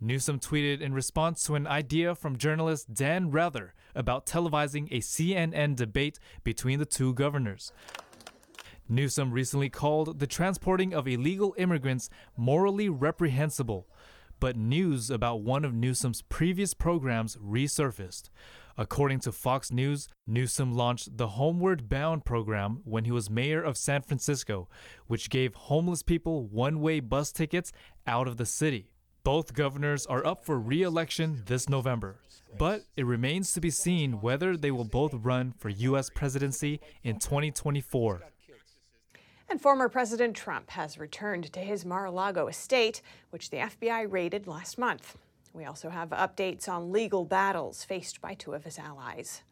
Newsom 0.00 0.40
tweeted 0.40 0.80
in 0.80 0.92
response 0.92 1.44
to 1.44 1.54
an 1.54 1.66
idea 1.68 2.16
from 2.16 2.36
journalist 2.36 2.92
Dan 2.92 3.30
Rather 3.30 3.74
about 3.94 4.26
televising 4.26 4.88
a 4.90 4.98
CNN 4.98 5.76
debate 5.76 6.18
between 6.42 6.80
the 6.80 6.86
two 6.86 7.14
governors. 7.14 7.72
Newsom 8.92 9.32
recently 9.32 9.70
called 9.70 10.18
the 10.18 10.26
transporting 10.26 10.92
of 10.92 11.08
illegal 11.08 11.54
immigrants 11.56 12.10
morally 12.36 12.90
reprehensible, 12.90 13.88
but 14.38 14.54
news 14.54 15.10
about 15.10 15.40
one 15.40 15.64
of 15.64 15.72
Newsom's 15.72 16.20
previous 16.20 16.74
programs 16.74 17.36
resurfaced. 17.36 18.28
According 18.76 19.20
to 19.20 19.32
Fox 19.32 19.72
News, 19.72 20.08
Newsom 20.26 20.74
launched 20.74 21.16
the 21.16 21.28
Homeward 21.28 21.88
Bound 21.88 22.26
program 22.26 22.82
when 22.84 23.04
he 23.04 23.10
was 23.10 23.30
mayor 23.30 23.62
of 23.62 23.78
San 23.78 24.02
Francisco, 24.02 24.68
which 25.06 25.30
gave 25.30 25.54
homeless 25.54 26.02
people 26.02 26.44
one 26.44 26.80
way 26.80 27.00
bus 27.00 27.32
tickets 27.32 27.72
out 28.06 28.28
of 28.28 28.36
the 28.36 28.46
city. 28.46 28.90
Both 29.24 29.54
governors 29.54 30.04
are 30.04 30.26
up 30.26 30.44
for 30.44 30.58
re 30.58 30.82
election 30.82 31.44
this 31.46 31.66
November, 31.68 32.16
but 32.58 32.82
it 32.96 33.06
remains 33.06 33.54
to 33.54 33.60
be 33.60 33.70
seen 33.70 34.20
whether 34.20 34.54
they 34.54 34.70
will 34.70 34.84
both 34.84 35.14
run 35.14 35.54
for 35.56 35.70
U.S. 35.70 36.10
presidency 36.10 36.80
in 37.02 37.18
2024. 37.18 38.20
And 39.52 39.60
former 39.60 39.90
President 39.90 40.34
Trump 40.34 40.70
has 40.70 40.96
returned 40.96 41.52
to 41.52 41.60
his 41.60 41.84
Mar 41.84 42.06
a 42.06 42.10
Lago 42.10 42.46
estate, 42.46 43.02
which 43.28 43.50
the 43.50 43.58
FBI 43.58 44.10
raided 44.10 44.46
last 44.46 44.78
month. 44.78 45.18
We 45.52 45.66
also 45.66 45.90
have 45.90 46.08
updates 46.08 46.70
on 46.70 46.90
legal 46.90 47.26
battles 47.26 47.84
faced 47.84 48.22
by 48.22 48.32
two 48.32 48.54
of 48.54 48.64
his 48.64 48.78
allies. 48.78 49.42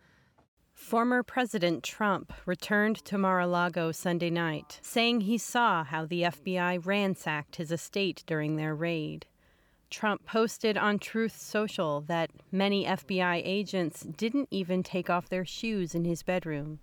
Former 0.73 1.23
President 1.23 1.85
Trump 1.85 2.33
returned 2.47 2.97
to 3.05 3.19
Mar 3.19 3.41
a 3.41 3.47
Lago 3.47 3.93
Sunday 3.93 4.31
night, 4.31 4.81
saying 4.81 5.21
he 5.21 5.37
saw 5.37 5.85
how 5.85 6.07
the 6.07 6.23
FBI 6.23 6.81
ransacked 6.87 7.57
his 7.57 7.71
estate 7.71 8.25
during 8.27 8.57
their 8.57 8.75
raid. 8.75 9.27
Trump 9.91 10.25
posted 10.25 10.79
on 10.79 10.99
Truth 10.99 11.39
Social 11.39 12.01
that 12.01 12.31
many 12.51 12.87
FBI 12.87 13.43
agents 13.45 14.01
didn't 14.01 14.49
even 14.51 14.83
take 14.83 15.11
off 15.11 15.29
their 15.29 15.45
shoes 15.45 15.95
in 15.95 16.07
his 16.07 16.23
bedroom. 16.23 16.79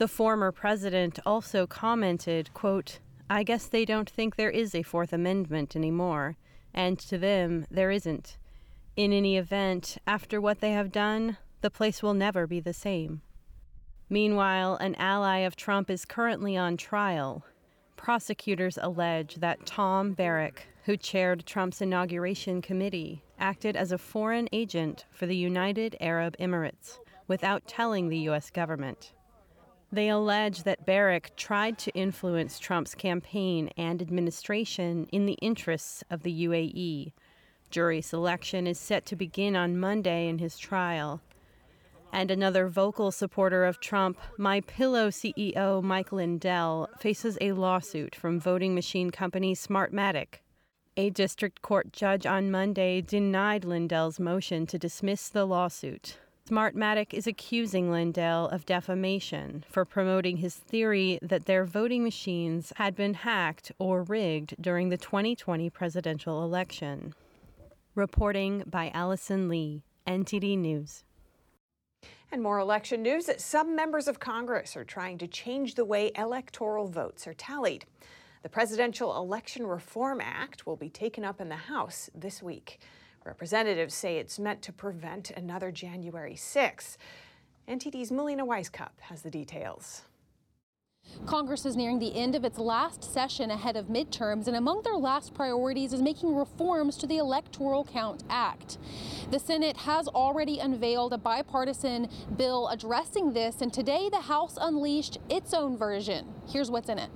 The 0.00 0.08
former 0.08 0.50
president 0.50 1.18
also 1.26 1.66
commented, 1.66 2.54
quote, 2.54 3.00
I 3.28 3.42
guess 3.42 3.66
they 3.66 3.84
don't 3.84 4.08
think 4.08 4.34
there 4.34 4.48
is 4.48 4.74
a 4.74 4.82
Fourth 4.82 5.12
Amendment 5.12 5.76
anymore, 5.76 6.38
and 6.72 6.98
to 7.00 7.18
them, 7.18 7.66
there 7.70 7.90
isn't. 7.90 8.38
In 8.96 9.12
any 9.12 9.36
event, 9.36 9.98
after 10.06 10.40
what 10.40 10.60
they 10.60 10.72
have 10.72 10.90
done, 10.90 11.36
the 11.60 11.68
place 11.68 12.02
will 12.02 12.14
never 12.14 12.46
be 12.46 12.60
the 12.60 12.72
same. 12.72 13.20
Meanwhile, 14.08 14.76
an 14.76 14.94
ally 14.94 15.40
of 15.40 15.54
Trump 15.54 15.90
is 15.90 16.06
currently 16.06 16.56
on 16.56 16.78
trial. 16.78 17.44
Prosecutors 17.96 18.78
allege 18.80 19.34
that 19.34 19.66
Tom 19.66 20.14
Barrack, 20.14 20.66
who 20.84 20.96
chaired 20.96 21.44
Trump's 21.44 21.82
inauguration 21.82 22.62
committee, 22.62 23.22
acted 23.38 23.76
as 23.76 23.92
a 23.92 23.98
foreign 23.98 24.48
agent 24.50 25.04
for 25.10 25.26
the 25.26 25.36
United 25.36 25.94
Arab 26.00 26.38
Emirates 26.38 26.96
without 27.28 27.66
telling 27.66 28.08
the 28.08 28.20
U.S. 28.20 28.48
government. 28.48 29.12
They 29.92 30.08
allege 30.08 30.62
that 30.62 30.86
Barrack 30.86 31.34
tried 31.36 31.76
to 31.78 31.90
influence 31.92 32.60
Trump's 32.60 32.94
campaign 32.94 33.70
and 33.76 34.00
administration 34.00 35.08
in 35.10 35.26
the 35.26 35.38
interests 35.42 36.04
of 36.10 36.22
the 36.22 36.46
UAE. 36.46 37.12
Jury 37.70 38.00
selection 38.00 38.68
is 38.68 38.78
set 38.78 39.04
to 39.06 39.16
begin 39.16 39.56
on 39.56 39.78
Monday 39.78 40.28
in 40.28 40.38
his 40.38 40.58
trial. 40.58 41.20
And 42.12 42.30
another 42.30 42.68
vocal 42.68 43.10
supporter 43.10 43.64
of 43.64 43.80
Trump, 43.80 44.18
My 44.36 44.60
Pillow 44.60 45.10
CEO 45.10 45.82
Mike 45.82 46.12
Lindell, 46.12 46.88
faces 46.98 47.36
a 47.40 47.52
lawsuit 47.52 48.14
from 48.14 48.40
voting 48.40 48.74
machine 48.74 49.10
company 49.10 49.54
Smartmatic. 49.54 50.40
A 50.96 51.10
district 51.10 51.62
court 51.62 51.92
judge 51.92 52.26
on 52.26 52.50
Monday 52.50 53.00
denied 53.00 53.64
Lindell's 53.64 54.20
motion 54.20 54.66
to 54.66 54.78
dismiss 54.78 55.28
the 55.28 55.44
lawsuit. 55.44 56.18
Smartmatic 56.50 57.14
is 57.14 57.28
accusing 57.28 57.92
Lindell 57.92 58.48
of 58.48 58.66
defamation 58.66 59.64
for 59.68 59.84
promoting 59.84 60.38
his 60.38 60.56
theory 60.56 61.16
that 61.22 61.44
their 61.44 61.64
voting 61.64 62.02
machines 62.02 62.72
had 62.74 62.96
been 62.96 63.14
hacked 63.14 63.70
or 63.78 64.02
rigged 64.02 64.56
during 64.60 64.88
the 64.88 64.96
2020 64.96 65.70
presidential 65.70 66.42
election. 66.42 67.14
Reporting 67.94 68.64
by 68.66 68.90
Allison 68.92 69.48
Lee, 69.48 69.84
NTD 70.08 70.58
News. 70.58 71.04
And 72.32 72.42
more 72.42 72.58
election 72.58 73.00
news 73.00 73.26
that 73.26 73.40
some 73.40 73.76
members 73.76 74.08
of 74.08 74.18
Congress 74.18 74.76
are 74.76 74.84
trying 74.84 75.18
to 75.18 75.28
change 75.28 75.76
the 75.76 75.84
way 75.84 76.10
electoral 76.16 76.88
votes 76.88 77.28
are 77.28 77.34
tallied. 77.34 77.84
The 78.42 78.48
Presidential 78.48 79.16
Election 79.16 79.68
Reform 79.68 80.20
Act 80.20 80.66
will 80.66 80.76
be 80.76 80.90
taken 80.90 81.24
up 81.24 81.40
in 81.40 81.48
the 81.48 81.54
House 81.54 82.10
this 82.12 82.42
week. 82.42 82.80
Representatives 83.24 83.94
say 83.94 84.16
it's 84.16 84.38
meant 84.38 84.62
to 84.62 84.72
prevent 84.72 85.30
another 85.30 85.70
January 85.70 86.36
6. 86.36 86.98
NTD's 87.68 88.10
Melina 88.10 88.46
Wisecup 88.46 88.98
has 89.00 89.22
the 89.22 89.30
details. 89.30 90.02
Congress 91.26 91.66
is 91.66 91.76
nearing 91.76 91.98
the 91.98 92.14
end 92.14 92.34
of 92.34 92.44
its 92.44 92.58
last 92.58 93.02
session 93.04 93.50
ahead 93.50 93.76
of 93.76 93.86
midterms, 93.86 94.46
and 94.46 94.56
among 94.56 94.82
their 94.82 94.96
last 94.96 95.34
priorities 95.34 95.92
is 95.92 96.00
making 96.00 96.34
reforms 96.34 96.96
to 96.96 97.06
the 97.06 97.18
Electoral 97.18 97.84
Count 97.84 98.22
Act. 98.30 98.78
The 99.30 99.38
Senate 99.38 99.76
has 99.78 100.08
already 100.08 100.58
unveiled 100.58 101.12
a 101.12 101.18
bipartisan 101.18 102.08
bill 102.36 102.68
addressing 102.68 103.32
this, 103.32 103.60
and 103.60 103.72
today 103.72 104.08
the 104.10 104.20
House 104.20 104.56
unleashed 104.60 105.18
its 105.28 105.52
own 105.52 105.76
version. 105.76 106.26
Here's 106.48 106.70
what's 106.70 106.88
in 106.88 106.98
it. 106.98 107.10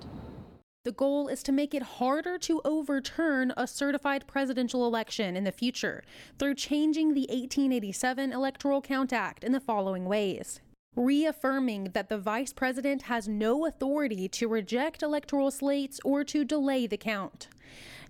The 0.85 0.93
goal 0.93 1.29
is 1.29 1.43
to 1.45 1.53
make 1.53 1.73
it 1.73 1.83
harder 1.83 2.37
to 2.37 2.61
overturn 2.63 3.55
a 3.57 3.67
certified 3.67 4.27
presidential 4.27 4.87
election 4.87 5.35
in 5.35 5.45
the 5.45 5.51
future 5.51 6.05
through 6.39 6.57
changing 6.57 7.15
the 7.15 7.23
1887 7.23 8.31
Electoral 8.35 8.83
Count 8.83 9.11
Act 9.11 9.45
in 9.45 9.53
the 9.53 9.61
following 9.61 10.05
ways. 10.05 10.61
Reaffirming 10.95 11.93
that 11.95 12.11
the 12.11 12.19
vice 12.19 12.53
president 12.53 13.03
has 13.03 13.27
no 13.27 13.65
authority 13.65 14.29
to 14.29 14.47
reject 14.47 15.03
electoral 15.03 15.51
slates 15.51 16.01
or 16.05 16.23
to 16.25 16.45
delay 16.45 16.87
the 16.87 16.99
count 16.99 17.49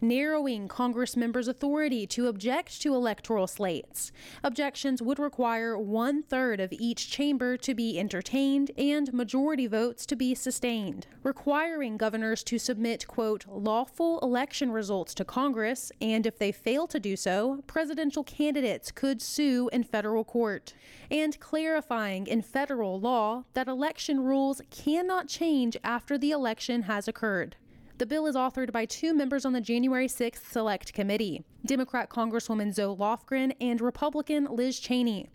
narrowing 0.08 0.68
Congress 0.68 1.16
members' 1.16 1.48
authority 1.48 2.06
to 2.06 2.28
object 2.28 2.80
to 2.82 2.94
electoral 2.94 3.46
slates. 3.46 4.12
Objections 4.42 5.00
would 5.00 5.18
require 5.18 5.78
one 5.78 6.22
third 6.22 6.60
of 6.60 6.72
each 6.72 7.10
chamber 7.10 7.56
to 7.56 7.74
be 7.74 7.98
entertained 7.98 8.70
and 8.76 9.12
majority 9.12 9.66
votes 9.66 10.06
to 10.06 10.16
be 10.16 10.34
sustained, 10.34 11.06
requiring 11.22 11.96
governors 11.96 12.44
to 12.44 12.58
submit, 12.58 13.06
quote, 13.06 13.44
lawful 13.48 14.18
election 14.20 14.70
results 14.70 15.14
to 15.14 15.24
Congress, 15.24 15.90
and 16.00 16.26
if 16.26 16.38
they 16.38 16.52
fail 16.52 16.86
to 16.86 17.00
do 17.00 17.16
so, 17.16 17.62
presidential 17.66 18.24
candidates 18.24 18.90
could 18.90 19.20
sue 19.22 19.68
in 19.72 19.82
federal 19.82 20.24
court, 20.24 20.74
and 21.10 21.40
clarifying 21.40 22.26
in 22.26 22.42
federal 22.42 23.00
law 23.00 23.44
that 23.54 23.68
election 23.68 24.20
rules 24.20 24.60
cannot 24.70 25.28
change 25.28 25.76
after 25.82 26.18
the 26.18 26.30
election 26.30 26.82
has 26.82 27.08
occurred. 27.08 27.56
The 27.96 28.06
bill 28.06 28.26
is 28.26 28.34
authored 28.34 28.72
by 28.72 28.86
two 28.86 29.14
members 29.14 29.44
on 29.44 29.52
the 29.52 29.60
January 29.60 30.08
6th 30.08 30.50
Select 30.50 30.92
Committee 30.92 31.44
Democrat 31.64 32.10
Congresswoman 32.10 32.74
Zoe 32.74 32.96
Lofgren 32.96 33.52
and 33.60 33.80
Republican 33.80 34.48
Liz 34.50 34.80
Cheney. 34.80 35.28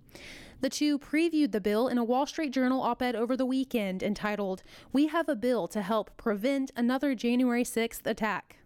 The 0.59 0.69
two 0.69 0.99
previewed 0.99 1.53
the 1.53 1.61
bill 1.61 1.87
in 1.87 1.97
a 1.97 2.03
Wall 2.03 2.25
Street 2.25 2.51
Journal 2.51 2.81
op 2.81 3.01
ed 3.01 3.15
over 3.15 3.37
the 3.37 3.45
weekend 3.45 4.03
entitled, 4.03 4.61
We 4.91 5.07
Have 5.07 5.29
a 5.29 5.37
Bill 5.37 5.69
to 5.69 5.81
Help 5.81 6.17
Prevent 6.17 6.69
Another 6.75 7.15
January 7.15 7.63
6th 7.63 8.05
Attack. 8.05 8.58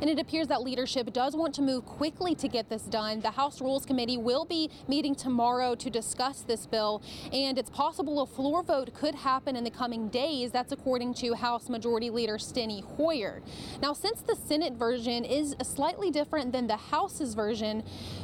And 0.00 0.08
it 0.08 0.20
appears 0.20 0.46
that 0.46 0.62
leadership 0.62 1.12
does 1.12 1.34
want 1.34 1.52
to 1.56 1.62
move 1.62 1.84
quickly 1.84 2.36
to 2.36 2.46
get 2.46 2.70
this 2.70 2.84
done. 2.84 3.20
The 3.20 3.32
House 3.32 3.60
Rules 3.60 3.84
Committee 3.84 4.16
will 4.16 4.44
be 4.44 4.70
meeting 4.86 5.16
tomorrow 5.16 5.74
to 5.74 5.90
discuss 5.90 6.42
this 6.42 6.64
bill, 6.64 7.02
and 7.32 7.58
it's 7.58 7.70
possible 7.70 8.22
a 8.22 8.26
floor 8.26 8.62
vote 8.62 8.94
could 8.94 9.16
happen 9.16 9.56
in 9.56 9.64
the 9.64 9.70
coming 9.70 10.08
days. 10.08 10.52
That's 10.52 10.70
according 10.70 11.14
to 11.14 11.34
House 11.34 11.68
Majority 11.68 12.08
Leader 12.08 12.38
Steny 12.38 12.84
Hoyer. 12.84 13.42
Now, 13.82 13.92
since 13.92 14.22
the 14.22 14.36
Senate 14.36 14.74
version 14.74 15.24
is 15.24 15.56
slightly 15.62 16.12
different 16.12 16.52
than 16.52 16.68
the 16.68 16.76
House's 16.76 17.34
version, 17.34 17.82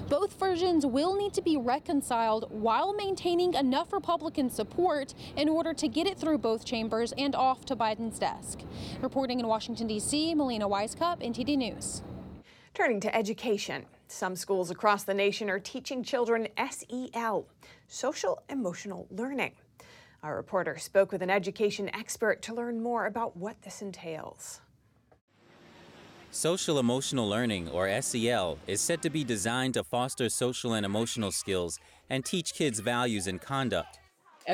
both 0.08 0.38
versions 0.38 0.86
will 0.86 1.16
need 1.16 1.34
to 1.34 1.42
be 1.42 1.56
reconciled 1.56 2.46
while 2.48 2.94
maintaining 2.94 3.54
enough 3.54 3.92
Republican 3.92 4.50
support 4.50 5.14
in 5.36 5.48
order 5.48 5.74
to 5.74 5.88
get 5.88 6.06
it 6.06 6.16
through 6.16 6.38
both 6.38 6.64
chambers 6.64 7.12
and 7.18 7.34
off 7.34 7.64
to 7.64 7.74
Biden's 7.74 8.20
desk. 8.20 8.60
Reporting 9.02 9.40
in 9.40 9.48
Washington, 9.48 9.88
D.C., 9.88 10.32
Melina 10.36 10.68
Wisecup, 10.68 11.26
NTD 11.26 11.55
News. 11.56 12.02
Turning 12.74 13.00
to 13.00 13.16
education, 13.16 13.86
some 14.08 14.36
schools 14.36 14.70
across 14.70 15.04
the 15.04 15.14
nation 15.14 15.48
are 15.48 15.58
teaching 15.58 16.02
children 16.02 16.48
SEL, 16.70 17.46
social 17.88 18.42
emotional 18.50 19.06
learning. 19.10 19.52
Our 20.22 20.36
reporter 20.36 20.76
spoke 20.78 21.12
with 21.12 21.22
an 21.22 21.30
education 21.30 21.88
expert 21.94 22.42
to 22.42 22.54
learn 22.54 22.82
more 22.82 23.06
about 23.06 23.36
what 23.36 23.62
this 23.62 23.80
entails. 23.80 24.60
Social 26.30 26.78
emotional 26.78 27.28
learning, 27.28 27.70
or 27.70 27.88
SEL, 28.02 28.58
is 28.66 28.80
said 28.80 29.00
to 29.02 29.10
be 29.10 29.24
designed 29.24 29.74
to 29.74 29.84
foster 29.84 30.28
social 30.28 30.74
and 30.74 30.84
emotional 30.84 31.32
skills 31.32 31.78
and 32.10 32.24
teach 32.24 32.52
kids 32.52 32.80
values 32.80 33.26
and 33.26 33.40
conduct. 33.40 33.98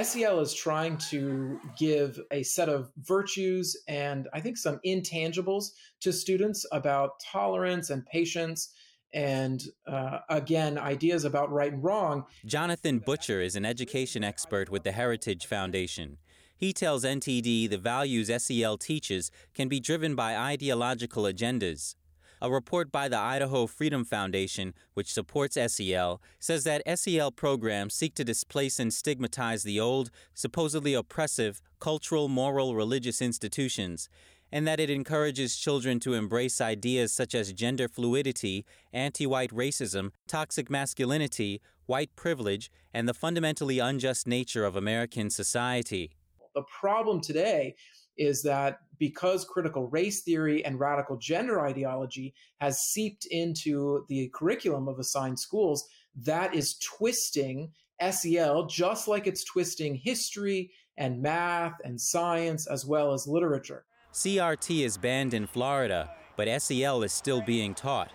SEL 0.01 0.41
is 0.41 0.55
trying 0.55 0.97
to 0.97 1.61
give 1.79 2.19
a 2.31 2.43
set 2.43 2.69
of 2.69 2.91
virtues 2.99 3.77
and 3.89 4.29
I 4.33 4.41
think 4.41 4.57
some 4.57 4.81
intangibles 4.87 5.73
to 6.01 6.13
students 6.13 6.65
about 6.73 7.21
tolerance 7.21 7.91
and 7.91 8.05
patience 8.07 8.73
and 9.15 9.63
uh, 9.87 10.21
again, 10.31 10.79
ideas 10.79 11.25
about 11.25 11.53
right 11.53 11.73
and 11.73 11.85
wrong. 11.85 12.25
Jonathan 12.47 12.99
Butcher 12.99 13.41
is 13.43 13.57
an 13.57 13.65
education 13.67 14.25
expert 14.25 14.71
with 14.71 14.85
the 14.85 14.93
Heritage 14.93 15.45
Foundation. 15.45 16.19
He 16.57 16.73
tells 16.73 17.05
NTD 17.05 17.69
the 17.69 17.77
values 17.77 18.31
SEL 18.43 18.79
teaches 18.79 19.31
can 19.53 19.69
be 19.69 19.81
driven 19.81 20.15
by 20.15 20.37
ideological 20.37 21.25
agendas. 21.25 21.97
A 22.45 22.51
report 22.51 22.91
by 22.91 23.07
the 23.07 23.19
Idaho 23.19 23.69
Freedom 23.69 24.05
Foundation, 24.05 24.75
which 24.95 25.13
supports 25.13 25.57
SEL, 25.57 26.21
says 26.41 26.65
that 26.65 26.83
SEL 26.99 27.31
programs 27.31 27.95
seek 27.95 28.17
to 28.17 28.25
displace 28.25 28.81
and 28.81 28.93
stigmatize 28.93 29.63
the 29.63 29.79
old, 29.79 30.11
supposedly 30.35 30.93
oppressive, 30.93 31.63
cultural, 31.79 32.29
moral, 32.29 32.75
religious 32.75 33.23
institutions, 33.23 34.09
and 34.51 34.67
that 34.67 34.81
it 34.81 34.91
encourages 34.91 35.57
children 35.57 36.01
to 36.01 36.15
embrace 36.15 36.61
ideas 36.61 37.13
such 37.13 37.33
as 37.33 37.53
gender 37.53 37.87
fluidity, 37.87 38.67
anti 38.93 39.25
white 39.25 39.51
racism, 39.51 40.11
toxic 40.27 40.69
masculinity, 40.69 41.61
white 41.87 42.11
privilege, 42.17 42.73
and 42.93 43.09
the 43.09 43.15
fundamentally 43.15 43.79
unjust 43.79 44.27
nature 44.27 44.65
of 44.65 44.75
American 44.75 45.31
society. 45.31 46.11
The 46.57 46.65
problem 46.81 47.21
today 47.21 47.77
is 48.19 48.43
that 48.43 48.81
because 49.03 49.45
critical 49.45 49.89
race 49.89 50.23
theory 50.23 50.65
and 50.65 50.79
radical 50.79 51.17
gender 51.17 51.67
ideology 51.67 52.33
has 52.61 52.79
seeped 52.79 53.27
into 53.33 54.05
the 54.09 54.31
curriculum 54.33 54.87
of 54.87 55.01
assigned 55.01 55.37
schools, 55.37 55.89
that 56.15 56.55
is 56.55 56.79
twisting 56.79 57.69
SEL 58.13 58.67
just 58.67 59.09
like 59.09 59.27
it's 59.27 59.43
twisting 59.43 59.97
history 59.97 60.71
and 60.99 61.21
math 61.21 61.73
and 61.85 62.01
science 62.01 62.69
as 62.69 62.87
well 62.87 63.13
as 63.13 63.27
literature. 63.27 63.85
CRT 64.13 64.85
is 64.85 64.97
banned 64.99 65.35
in 65.35 65.49
Florida, 65.49 66.09
but 66.37 66.63
SEL 66.63 67.03
is 67.03 67.13
still 67.13 67.43
being 67.43 67.75
taught. 67.75 68.13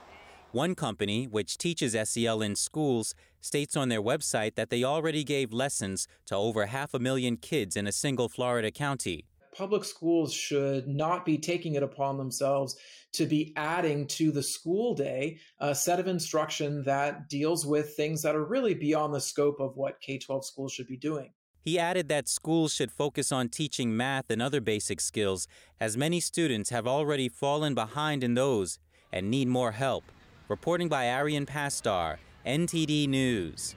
One 0.54 0.74
company, 0.74 1.28
which 1.28 1.58
teaches 1.58 1.98
SEL 2.10 2.42
in 2.42 2.56
schools, 2.56 3.14
states 3.42 3.76
on 3.76 3.90
their 3.90 4.02
website 4.02 4.56
that 4.56 4.70
they 4.70 4.86
already 4.86 5.26
gave 5.26 5.52
lessons 5.52 6.08
to 6.28 6.36
over 6.36 6.68
half 6.68 6.94
a 6.94 7.00
million 7.00 7.36
kids 7.36 7.76
in 7.76 7.88
a 7.88 7.92
single 7.92 8.30
Florida 8.30 8.72
county 8.72 9.26
public 9.58 9.84
schools 9.84 10.32
should 10.32 10.88
not 10.88 11.26
be 11.26 11.38
taking 11.38 11.74
it 11.74 11.82
upon 11.82 12.18
themselves 12.18 12.78
to 13.14 13.26
be 13.26 13.54
adding 13.56 14.06
to 14.06 14.32
the 14.32 14.44
school 14.44 14.94
day 14.94 15.40
a 15.60 15.74
set 15.74 16.00
of 16.00 16.08
instruction 16.08 16.84
that 16.84 17.28
deals 17.28 17.66
with 17.66 17.96
things 17.96 18.22
that 18.22 18.36
are 18.36 18.46
really 18.46 18.76
beyond 18.76 19.14
the 19.14 19.20
scope 19.20 19.60
of 19.60 19.76
what 19.76 20.00
K 20.00 20.20
12 20.20 20.46
schools 20.46 20.74
should 20.74 20.88
be 20.88 20.98
doing. 20.98 21.32
He 21.62 21.80
added 21.80 22.08
that 22.10 22.30
schools 22.30 22.74
should 22.74 22.92
focus 22.92 23.32
on 23.32 23.50
teaching 23.50 23.98
math 23.98 24.30
and 24.30 24.42
other 24.42 24.62
basic 24.62 25.02
skills, 25.02 25.48
as 25.82 25.98
many 25.98 26.20
students 26.20 26.70
have 26.70 26.88
already 26.88 27.28
fallen 27.28 27.74
behind 27.74 28.24
in 28.24 28.36
those 28.36 28.78
and 29.12 29.30
need 29.30 29.48
more 29.48 29.72
help. 29.72 30.04
Reporting 30.48 30.88
by 30.88 31.06
Arian 31.06 31.46
Pastar, 31.46 32.18
NTD 32.46 33.10
News. 33.10 33.76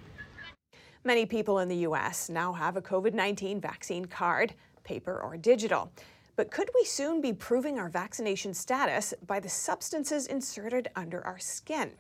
Many 1.02 1.24
people 1.24 1.60
in 1.60 1.68
the 1.68 1.76
U.S. 1.76 2.28
now 2.28 2.52
have 2.52 2.76
a 2.76 2.82
COVID 2.82 3.14
19 3.14 3.60
vaccine 3.60 4.04
card 4.04 4.54
paper 4.90 5.20
or 5.20 5.36
digital. 5.36 5.92
But 6.34 6.50
could 6.50 6.68
we 6.74 6.84
soon 6.84 7.20
be 7.20 7.32
proving 7.32 7.78
our 7.78 7.88
vaccination 7.88 8.52
status 8.52 9.14
by 9.24 9.38
the 9.38 9.48
substances 9.48 10.26
inserted 10.26 10.88
under 10.96 11.24
our 11.24 11.38
skin? 11.38 11.92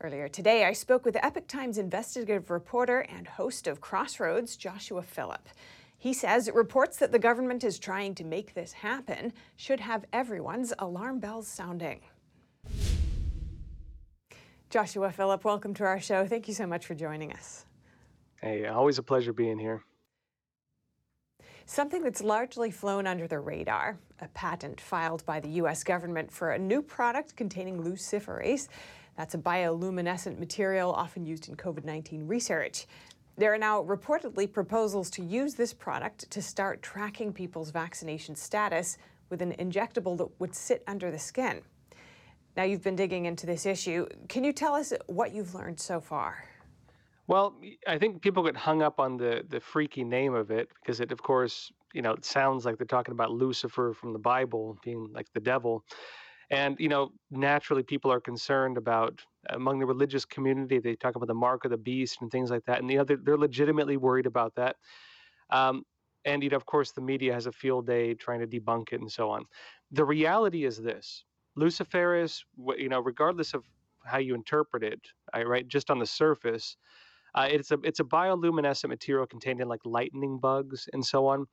Earlier 0.00 0.28
today, 0.28 0.64
I 0.64 0.74
spoke 0.74 1.04
with 1.04 1.16
Epoch 1.16 1.48
Times 1.48 1.76
investigative 1.76 2.50
reporter 2.50 3.00
and 3.00 3.26
host 3.26 3.66
of 3.66 3.80
Crossroads, 3.80 4.56
Joshua 4.56 5.02
Phillip. 5.02 5.48
He 5.96 6.12
says 6.12 6.48
reports 6.54 6.98
that 6.98 7.10
the 7.10 7.18
government 7.18 7.64
is 7.64 7.80
trying 7.80 8.14
to 8.14 8.24
make 8.24 8.54
this 8.54 8.72
happen 8.72 9.32
should 9.56 9.80
have 9.80 10.04
everyone's 10.12 10.72
alarm 10.78 11.18
bells 11.18 11.48
sounding. 11.48 12.02
Joshua 14.70 15.10
Phillip, 15.10 15.44
welcome 15.44 15.74
to 15.74 15.82
our 15.82 15.98
show. 15.98 16.28
Thank 16.28 16.46
you 16.46 16.54
so 16.54 16.68
much 16.68 16.86
for 16.86 16.94
joining 16.94 17.32
us. 17.32 17.64
Hey, 18.40 18.66
always 18.66 18.98
a 18.98 19.02
pleasure 19.02 19.32
being 19.32 19.58
here. 19.58 19.82
Something 21.70 22.02
that's 22.02 22.22
largely 22.22 22.70
flown 22.70 23.06
under 23.06 23.26
the 23.28 23.40
radar 23.40 23.98
a 24.20 24.28
patent 24.28 24.80
filed 24.80 25.22
by 25.26 25.38
the 25.38 25.50
U.S. 25.60 25.84
government 25.84 26.32
for 26.32 26.52
a 26.52 26.58
new 26.58 26.80
product 26.80 27.36
containing 27.36 27.84
luciferase. 27.84 28.68
That's 29.18 29.34
a 29.34 29.38
bioluminescent 29.38 30.38
material 30.38 30.90
often 30.90 31.26
used 31.26 31.46
in 31.46 31.56
COVID 31.56 31.84
19 31.84 32.26
research. 32.26 32.86
There 33.36 33.52
are 33.52 33.58
now 33.58 33.84
reportedly 33.84 34.50
proposals 34.50 35.10
to 35.10 35.22
use 35.22 35.56
this 35.56 35.74
product 35.74 36.30
to 36.30 36.40
start 36.40 36.80
tracking 36.80 37.34
people's 37.34 37.70
vaccination 37.70 38.34
status 38.34 38.96
with 39.28 39.42
an 39.42 39.52
injectable 39.58 40.16
that 40.16 40.40
would 40.40 40.54
sit 40.54 40.82
under 40.86 41.10
the 41.10 41.18
skin. 41.18 41.60
Now, 42.56 42.62
you've 42.62 42.82
been 42.82 42.96
digging 42.96 43.26
into 43.26 43.44
this 43.44 43.66
issue. 43.66 44.06
Can 44.30 44.42
you 44.42 44.54
tell 44.54 44.74
us 44.74 44.94
what 45.06 45.34
you've 45.34 45.54
learned 45.54 45.78
so 45.78 46.00
far? 46.00 46.47
Well, 47.28 47.60
I 47.86 47.98
think 47.98 48.22
people 48.22 48.42
get 48.44 48.56
hung 48.56 48.82
up 48.82 49.00
on 49.00 49.18
the 49.18 49.44
the 49.48 49.60
freaky 49.60 50.04
name 50.04 50.34
of 50.34 50.50
it 50.50 50.68
because 50.80 51.00
it, 51.00 51.12
of 51.12 51.22
course, 51.22 51.70
you 51.94 52.02
know, 52.02 52.12
it 52.12 52.24
sounds 52.24 52.64
like 52.66 52.78
they're 52.78 52.86
talking 52.86 53.12
about 53.12 53.32
Lucifer 53.32 53.92
from 53.94 54.12
the 54.14 54.18
Bible 54.20 54.78
being 54.84 55.08
like 55.12 55.28
the 55.34 55.40
devil. 55.40 55.84
And, 56.50 56.76
you 56.80 56.88
know, 56.88 57.12
naturally 57.30 57.82
people 57.84 58.12
are 58.12 58.20
concerned 58.20 58.78
about 58.78 59.22
among 59.50 59.80
the 59.80 59.86
religious 59.86 60.24
community, 60.26 60.80
they 60.80 60.96
talk 60.96 61.16
about 61.16 61.28
the 61.28 61.34
mark 61.34 61.64
of 61.66 61.72
the 61.72 61.78
beast 61.78 62.18
and 62.22 62.30
things 62.30 62.50
like 62.50 62.64
that. 62.66 62.80
And, 62.80 62.90
you 62.90 62.98
know, 62.98 63.04
they're, 63.04 63.18
they're 63.22 63.38
legitimately 63.38 63.98
worried 63.98 64.26
about 64.26 64.54
that. 64.56 64.76
Um, 65.50 65.84
and, 66.24 66.42
you 66.42 66.50
know, 66.50 66.56
of 66.56 66.66
course, 66.66 66.92
the 66.92 67.00
media 67.02 67.32
has 67.34 67.46
a 67.46 67.52
field 67.52 67.86
day 67.86 68.14
trying 68.14 68.40
to 68.40 68.46
debunk 68.46 68.92
it 68.92 69.00
and 69.00 69.12
so 69.12 69.30
on. 69.30 69.46
The 69.92 70.04
reality 70.04 70.64
is 70.64 70.78
this 70.82 71.24
Luciferase, 71.58 72.42
you 72.76 72.88
know, 72.88 73.00
regardless 73.00 73.54
of 73.54 73.64
how 74.04 74.18
you 74.18 74.34
interpret 74.34 74.82
it, 74.82 75.00
right, 75.34 75.66
just 75.68 75.90
on 75.90 75.98
the 75.98 76.06
surface, 76.06 76.76
uh, 77.38 77.46
it's 77.48 77.70
a 77.70 77.78
it's 77.84 78.00
a 78.00 78.04
bioluminescent 78.04 78.88
material 78.88 79.24
contained 79.24 79.60
in 79.60 79.68
like 79.68 79.80
lightning 79.84 80.38
bugs 80.38 80.88
and 80.92 81.04
so 81.06 81.26
on. 81.26 81.46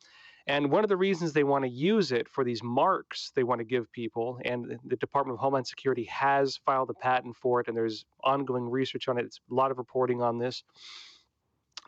And 0.48 0.72
one 0.72 0.84
of 0.84 0.90
the 0.90 0.98
reasons 0.98 1.32
they 1.32 1.44
want 1.44 1.64
to 1.64 1.70
use 1.70 2.12
it 2.12 2.28
for 2.28 2.44
these 2.44 2.64
marks 2.64 3.32
they 3.36 3.44
want 3.44 3.60
to 3.60 3.66
give 3.66 3.92
people, 3.92 4.40
and 4.46 4.80
the 4.84 4.96
Department 4.96 5.36
of 5.36 5.40
Homeland 5.40 5.68
Security 5.68 6.04
has 6.06 6.58
filed 6.66 6.90
a 6.90 6.94
patent 6.96 7.36
for 7.36 7.62
it, 7.62 7.68
and 7.68 7.78
there's 7.78 8.06
ongoing 8.24 8.68
research 8.68 9.08
on 9.08 9.20
it. 9.20 9.26
It's 9.26 9.40
a 9.52 9.54
lot 9.54 9.70
of 9.70 9.78
reporting 9.78 10.24
on 10.24 10.40
this. 10.40 10.64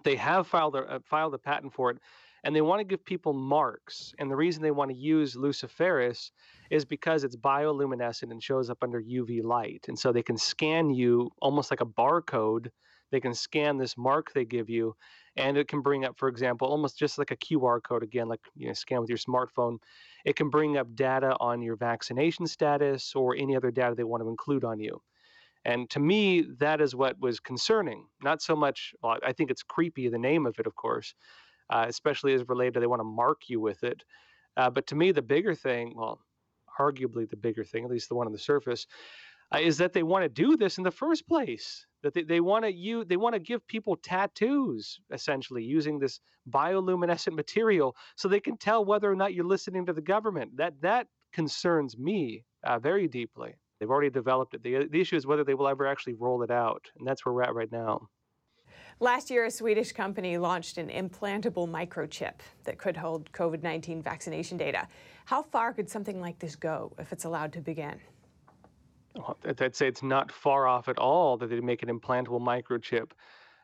They 0.03 0.15
have 0.15 0.45
filed 0.45 0.75
a, 0.75 0.79
uh, 0.79 0.99
filed 1.03 1.33
a 1.33 1.39
patent 1.39 1.73
for 1.73 1.89
it, 1.89 1.97
and 2.43 2.55
they 2.55 2.61
want 2.61 2.79
to 2.79 2.83
give 2.83 3.03
people 3.03 3.33
marks. 3.33 4.13
And 4.19 4.29
the 4.29 4.35
reason 4.35 4.61
they 4.61 4.71
want 4.71 4.91
to 4.91 4.97
use 4.97 5.35
luciferase 5.35 6.29
is 6.69 6.85
because 6.85 7.23
it's 7.23 7.35
bioluminescent 7.35 8.29
and 8.29 8.41
shows 8.43 8.69
up 8.69 8.83
under 8.83 9.01
UV 9.01 9.43
light, 9.43 9.85
and 9.87 9.97
so 9.97 10.11
they 10.11 10.23
can 10.23 10.37
scan 10.37 10.91
you 10.91 11.31
almost 11.41 11.71
like 11.71 11.81
a 11.81 11.85
barcode 11.85 12.69
they 13.11 13.19
can 13.19 13.33
scan 13.33 13.77
this 13.77 13.97
mark 13.97 14.33
they 14.33 14.45
give 14.45 14.69
you, 14.69 14.95
and 15.35 15.57
it 15.57 15.67
can 15.67 15.81
bring 15.81 16.05
up, 16.05 16.17
for 16.17 16.27
example, 16.27 16.67
almost 16.67 16.97
just 16.97 17.17
like 17.17 17.31
a 17.31 17.37
QR 17.37 17.81
code 17.81 18.03
again, 18.03 18.27
like 18.27 18.41
you 18.55 18.67
know, 18.67 18.73
scan 18.73 19.01
with 19.01 19.09
your 19.09 19.17
smartphone. 19.17 19.77
It 20.25 20.35
can 20.35 20.49
bring 20.49 20.77
up 20.77 20.95
data 20.95 21.35
on 21.39 21.61
your 21.61 21.75
vaccination 21.75 22.47
status 22.47 23.13
or 23.15 23.35
any 23.35 23.55
other 23.55 23.71
data 23.71 23.95
they 23.95 24.03
want 24.03 24.23
to 24.23 24.29
include 24.29 24.63
on 24.63 24.79
you. 24.79 25.01
And 25.65 25.89
to 25.91 25.99
me, 25.99 26.47
that 26.59 26.81
is 26.81 26.95
what 26.95 27.19
was 27.19 27.39
concerning. 27.39 28.07
Not 28.23 28.41
so 28.41 28.55
much, 28.55 28.93
well, 29.03 29.17
I 29.25 29.33
think 29.33 29.51
it's 29.51 29.63
creepy, 29.63 30.07
the 30.07 30.17
name 30.17 30.45
of 30.45 30.57
it, 30.59 30.65
of 30.65 30.75
course, 30.75 31.13
uh, 31.69 31.85
especially 31.87 32.33
as 32.33 32.47
related 32.47 32.75
to 32.75 32.79
they 32.79 32.87
want 32.87 33.01
to 33.01 33.05
mark 33.05 33.41
you 33.49 33.59
with 33.59 33.83
it. 33.83 34.03
Uh, 34.55 34.69
but 34.69 34.87
to 34.87 34.95
me, 34.95 35.11
the 35.11 35.21
bigger 35.21 35.53
thing, 35.53 35.93
well, 35.95 36.19
arguably 36.79 37.29
the 37.29 37.35
bigger 37.35 37.63
thing, 37.63 37.83
at 37.83 37.91
least 37.91 38.09
the 38.09 38.15
one 38.15 38.27
on 38.27 38.33
the 38.33 38.39
surface, 38.39 38.87
uh, 39.53 39.59
is 39.59 39.77
that 39.77 39.93
they 39.93 40.03
want 40.03 40.23
to 40.23 40.29
do 40.29 40.57
this 40.57 40.77
in 40.77 40.83
the 40.83 40.91
first 40.91 41.27
place 41.27 41.85
that 42.03 42.13
they, 42.13 42.23
they 42.23 42.39
want 42.39 42.65
to 42.65 42.71
you 42.71 43.03
they 43.05 43.17
want 43.17 43.33
to 43.33 43.39
give 43.39 43.65
people 43.67 43.95
tattoos 43.95 44.99
essentially 45.11 45.63
using 45.63 45.99
this 45.99 46.19
bioluminescent 46.49 47.33
material 47.33 47.95
so 48.15 48.27
they 48.27 48.39
can 48.39 48.57
tell 48.57 48.85
whether 48.85 49.11
or 49.11 49.15
not 49.15 49.33
you're 49.33 49.45
listening 49.45 49.85
to 49.85 49.93
the 49.93 50.01
government 50.01 50.55
that 50.55 50.73
that 50.81 51.07
concerns 51.33 51.97
me 51.97 52.43
uh, 52.63 52.79
very 52.79 53.07
deeply 53.07 53.53
they've 53.79 53.89
already 53.89 54.09
developed 54.09 54.53
it 54.53 54.63
the, 54.63 54.87
the 54.91 55.01
issue 55.01 55.15
is 55.15 55.25
whether 55.25 55.43
they 55.43 55.53
will 55.53 55.67
ever 55.67 55.87
actually 55.87 56.13
roll 56.13 56.43
it 56.43 56.51
out 56.51 56.85
and 56.97 57.07
that's 57.07 57.25
where 57.25 57.33
we're 57.33 57.43
at 57.43 57.55
right 57.55 57.71
now 57.71 58.07
Last 58.99 59.29
year, 59.29 59.45
a 59.45 59.51
Swedish 59.51 59.91
company 59.91 60.39
launched 60.39 60.79
an 60.79 60.89
implantable 60.89 61.69
microchip 61.69 62.39
that 62.63 62.79
could 62.79 62.97
hold 62.97 63.31
COVID 63.31 63.61
19 63.61 64.01
vaccination 64.01 64.57
data. 64.57 64.87
How 65.25 65.43
far 65.43 65.71
could 65.71 65.87
something 65.87 66.19
like 66.19 66.39
this 66.39 66.55
go 66.55 66.93
if 66.97 67.13
it's 67.13 67.23
allowed 67.23 67.53
to 67.53 67.61
begin? 67.61 67.99
I'd 69.45 69.75
say 69.75 69.87
it's 69.87 70.03
not 70.03 70.31
far 70.31 70.67
off 70.67 70.87
at 70.87 70.97
all 70.97 71.37
that 71.37 71.47
they 71.47 71.59
make 71.59 71.83
an 71.83 71.89
implantable 71.89 72.41
microchip. 72.41 73.11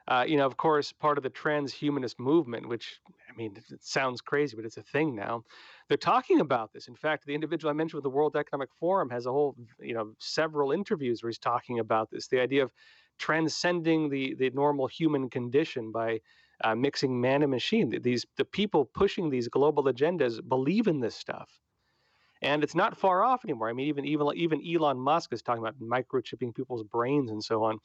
Uh, 0.08 0.26
you 0.28 0.36
know, 0.36 0.46
of 0.46 0.58
course, 0.58 0.92
part 0.92 1.18
of 1.18 1.24
the 1.24 1.30
transhumanist 1.30 2.20
movement, 2.20 2.68
which 2.68 3.00
I 3.30 3.36
mean, 3.38 3.56
it 3.56 3.84
sounds 3.84 4.20
crazy, 4.20 4.56
but 4.56 4.66
it's 4.66 4.78
a 4.78 4.84
thing 4.84 5.16
now. 5.16 5.44
They're 5.88 5.98
talking 5.98 6.42
about 6.42 6.74
this. 6.74 6.88
In 6.88 6.96
fact, 6.96 7.26
the 7.26 7.34
individual 7.34 7.70
I 7.70 7.74
mentioned 7.74 7.98
with 8.00 8.04
the 8.04 8.10
World 8.10 8.36
Economic 8.36 8.70
Forum 8.80 9.10
has 9.12 9.26
a 9.26 9.32
whole, 9.32 9.56
you 9.80 9.94
know, 9.94 10.14
several 10.20 10.72
interviews 10.72 11.24
where 11.24 11.30
he's 11.30 11.40
talking 11.40 11.80
about 11.80 12.12
this. 12.12 12.28
The 12.28 12.42
idea 12.42 12.64
of 12.64 12.72
transcending 13.18 14.10
the 14.10 14.36
the 14.36 14.50
normal 14.50 14.88
human 14.88 15.30
condition 15.30 15.92
by 15.92 16.20
uh, 16.64 16.76
mixing 16.76 17.20
man 17.20 17.42
and 17.42 17.52
machine. 17.52 17.98
These 18.02 18.26
the 18.38 18.46
people 18.46 18.86
pushing 18.86 19.30
these 19.30 19.48
global 19.48 19.84
agendas 19.86 20.40
believe 20.48 20.88
in 20.88 21.00
this 21.00 21.16
stuff 21.16 21.50
and 22.44 22.64
it's 22.64 22.76
not 22.76 22.98
far 22.98 23.24
off 23.24 23.46
anymore. 23.46 23.70
I 23.70 23.74
mean, 23.74 23.88
even 23.88 24.06
even 24.06 24.28
even 24.36 24.62
Elon 24.66 25.00
Musk 25.00 25.34
is 25.34 25.42
talking 25.42 25.64
about 25.64 25.80
microchipping 25.80 26.54
people's 26.54 26.84
brains 26.84 27.32
and 27.32 27.44
so 27.44 27.64
on. 27.64 27.80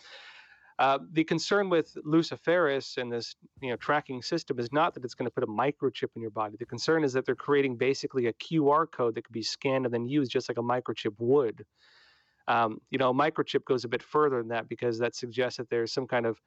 Uh, 0.78 0.98
the 1.12 1.24
concern 1.24 1.68
with 1.68 1.96
Luciferase 2.06 2.98
and 2.98 3.10
this 3.12 3.34
you 3.60 3.70
know 3.70 3.76
tracking 3.76 4.22
system 4.22 4.58
is 4.58 4.72
not 4.72 4.94
that 4.94 5.04
it's 5.04 5.14
going 5.14 5.28
to 5.28 5.34
put 5.34 5.44
a 5.44 5.46
microchip 5.46 6.08
in 6.14 6.22
your 6.22 6.30
body. 6.30 6.56
The 6.58 6.66
concern 6.66 7.04
is 7.04 7.12
that 7.14 7.24
they're 7.24 7.34
creating 7.34 7.76
basically 7.76 8.26
a 8.26 8.32
QR 8.34 8.86
code 8.90 9.14
that 9.14 9.22
could 9.24 9.32
be 9.32 9.42
scanned 9.42 9.86
and 9.86 9.94
then 9.94 10.06
used 10.06 10.30
just 10.30 10.48
like 10.48 10.58
a 10.58 10.62
microchip 10.62 11.14
would. 11.18 11.64
Um, 12.46 12.78
you 12.90 12.98
know, 12.98 13.10
a 13.10 13.14
microchip 13.14 13.64
goes 13.64 13.84
a 13.84 13.88
bit 13.88 14.02
further 14.02 14.38
than 14.38 14.48
that 14.48 14.68
because 14.68 14.98
that 14.98 15.14
suggests 15.14 15.58
that 15.58 15.68
there's 15.68 15.92
some 15.92 16.06
kind 16.06 16.26
of 16.26 16.40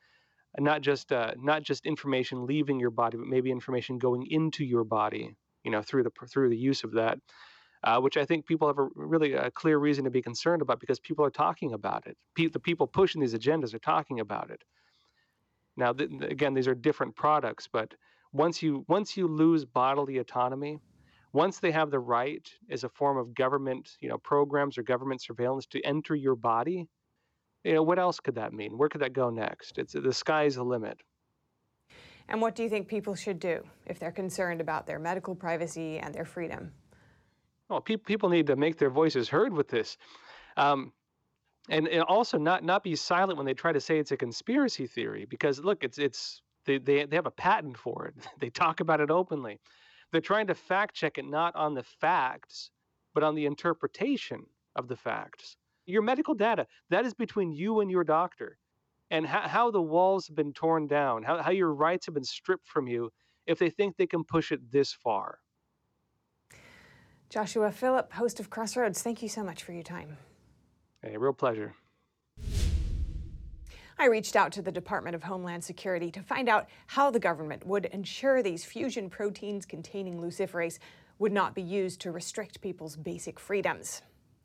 not 0.60 0.82
just 0.82 1.12
uh, 1.12 1.34
not 1.38 1.63
just 1.63 1.86
information 1.86 2.45
leaving 2.45 2.80
your 2.80 2.89
body, 2.89 3.17
but 3.17 3.28
maybe 3.28 3.52
information 3.52 3.97
going 3.97 4.26
into 4.30 4.65
your 4.65 4.84
body. 4.84 5.36
You 5.63 5.71
know, 5.71 5.82
through 5.82 6.04
the 6.04 6.12
through 6.28 6.50
the 6.50 6.58
use 6.58 6.84
of 6.84 6.93
that 6.93 7.19
uh, 7.83 7.99
which 7.99 8.17
I 8.17 8.25
think 8.25 8.45
people 8.45 8.67
have 8.67 8.77
a 8.77 8.87
really 8.95 9.33
a 9.33 9.49
clear 9.51 9.77
reason 9.77 10.03
to 10.03 10.11
be 10.11 10.21
concerned 10.21 10.61
about 10.61 10.79
because 10.79 10.99
people 10.99 11.25
are 11.25 11.31
talking 11.31 11.73
about 11.73 12.05
it. 12.05 12.17
The 12.35 12.59
people 12.59 12.87
pushing 12.87 13.21
these 13.21 13.33
agendas 13.33 13.73
are 13.73 13.79
talking 13.79 14.19
about 14.19 14.51
it. 14.51 14.63
Now, 15.77 15.93
th- 15.93 16.11
again, 16.21 16.53
these 16.53 16.67
are 16.67 16.75
different 16.75 17.15
products, 17.15 17.67
but 17.71 17.93
once 18.33 18.61
you 18.61 18.85
once 18.87 19.17
you 19.17 19.27
lose 19.27 19.65
bodily 19.65 20.19
autonomy, 20.19 20.79
once 21.33 21.59
they 21.59 21.71
have 21.71 21.91
the 21.91 21.99
right 21.99 22.47
as 22.69 22.83
a 22.83 22.89
form 22.89 23.17
of 23.17 23.33
government, 23.33 23.97
you 23.99 24.09
know, 24.09 24.17
programs 24.17 24.77
or 24.77 24.83
government 24.83 25.21
surveillance 25.21 25.65
to 25.67 25.81
enter 25.81 26.13
your 26.13 26.35
body, 26.35 26.87
you 27.63 27.73
know, 27.73 27.83
what 27.83 27.99
else 27.99 28.19
could 28.19 28.35
that 28.35 28.53
mean? 28.53 28.77
Where 28.77 28.89
could 28.89 29.01
that 29.01 29.13
go 29.13 29.29
next? 29.29 29.77
It's 29.77 29.93
the 29.93 30.13
sky's 30.13 30.55
the 30.55 30.63
limit. 30.63 31.01
And 32.27 32.41
what 32.41 32.55
do 32.55 32.63
you 32.63 32.69
think 32.69 32.87
people 32.87 33.15
should 33.15 33.39
do 33.39 33.63
if 33.85 33.99
they're 33.99 34.11
concerned 34.11 34.61
about 34.61 34.85
their 34.87 34.99
medical 34.99 35.35
privacy 35.35 35.99
and 35.99 36.13
their 36.13 36.25
freedom? 36.25 36.71
Well, 37.71 37.81
pe- 37.81 37.97
people 37.97 38.29
need 38.29 38.47
to 38.47 38.55
make 38.55 38.77
their 38.77 38.89
voices 38.89 39.29
heard 39.29 39.53
with 39.53 39.69
this. 39.69 39.97
Um, 40.57 40.91
and, 41.69 41.88
and 41.88 42.03
also 42.03 42.38
not 42.38 42.63
not 42.63 42.84
be 42.84 42.95
silent 42.95 43.38
when 43.38 43.45
they 43.45 43.53
try 43.53 43.71
to 43.71 43.79
say 43.79 43.99
it's 43.99 44.12
a 44.12 44.17
conspiracy 44.17 44.88
theory 44.88 45.25
because 45.25 45.60
look 45.60 45.84
it's 45.84 45.97
it's 45.97 46.41
they, 46.65 46.77
they, 46.77 47.05
they 47.05 47.15
have 47.15 47.25
a 47.25 47.31
patent 47.31 47.77
for 47.77 48.07
it. 48.07 48.15
They 48.39 48.49
talk 48.49 48.79
about 48.79 49.01
it 49.01 49.10
openly. 49.12 49.60
They're 50.12 50.21
trying 50.21 50.47
to 50.47 50.55
fact 50.55 50.95
check 50.95 51.17
it 51.17 51.25
not 51.25 51.55
on 51.55 51.73
the 51.73 51.84
facts 51.84 52.71
but 53.13 53.23
on 53.23 53.36
the 53.36 53.45
interpretation 53.45 54.45
of 54.75 54.88
the 54.88 54.95
facts. 54.95 55.57
Your 55.86 56.01
medical 56.01 56.34
data 56.34 56.67
that 56.89 57.05
is 57.05 57.13
between 57.13 57.51
you 57.51 57.79
and 57.81 57.91
your 57.91 58.03
doctor. 58.03 58.57
And 59.12 59.25
how, 59.25 59.41
how 59.41 59.71
the 59.71 59.81
walls 59.81 60.27
have 60.27 60.38
been 60.38 60.53
torn 60.53 60.88
down 60.88 61.23
how, 61.23 61.41
how 61.41 61.51
your 61.51 61.73
rights 61.73 62.05
have 62.05 62.15
been 62.15 62.23
stripped 62.23 62.67
from 62.67 62.88
you 62.88 63.12
if 63.45 63.60
they 63.60 63.69
think 63.69 63.97
they 63.97 64.07
can 64.07 64.23
push 64.23 64.51
it 64.51 64.71
this 64.71 64.93
far 64.93 65.39
Joshua 67.31 67.71
Phillip, 67.71 68.11
host 68.11 68.41
of 68.41 68.49
Crossroads, 68.49 69.01
thank 69.01 69.21
you 69.21 69.29
so 69.29 69.41
much 69.41 69.63
for 69.63 69.71
your 69.71 69.83
time. 69.83 70.17
A 71.01 71.17
real 71.17 71.31
pleasure. 71.31 71.73
I 73.97 74.07
reached 74.07 74.35
out 74.35 74.51
to 74.51 74.61
the 74.61 74.71
Department 74.71 75.15
of 75.15 75.23
Homeland 75.23 75.63
Security 75.63 76.11
to 76.11 76.21
find 76.21 76.49
out 76.49 76.67
how 76.87 77.09
the 77.09 77.21
government 77.21 77.65
would 77.65 77.85
ensure 77.85 78.43
these 78.43 78.65
fusion 78.65 79.09
proteins 79.09 79.65
containing 79.65 80.19
luciferase 80.19 80.77
would 81.19 81.31
not 81.31 81.55
be 81.55 81.61
used 81.61 82.01
to 82.01 82.11
restrict 82.11 82.59
people's 82.59 82.97
basic 82.97 83.39
freedoms. 83.39 84.01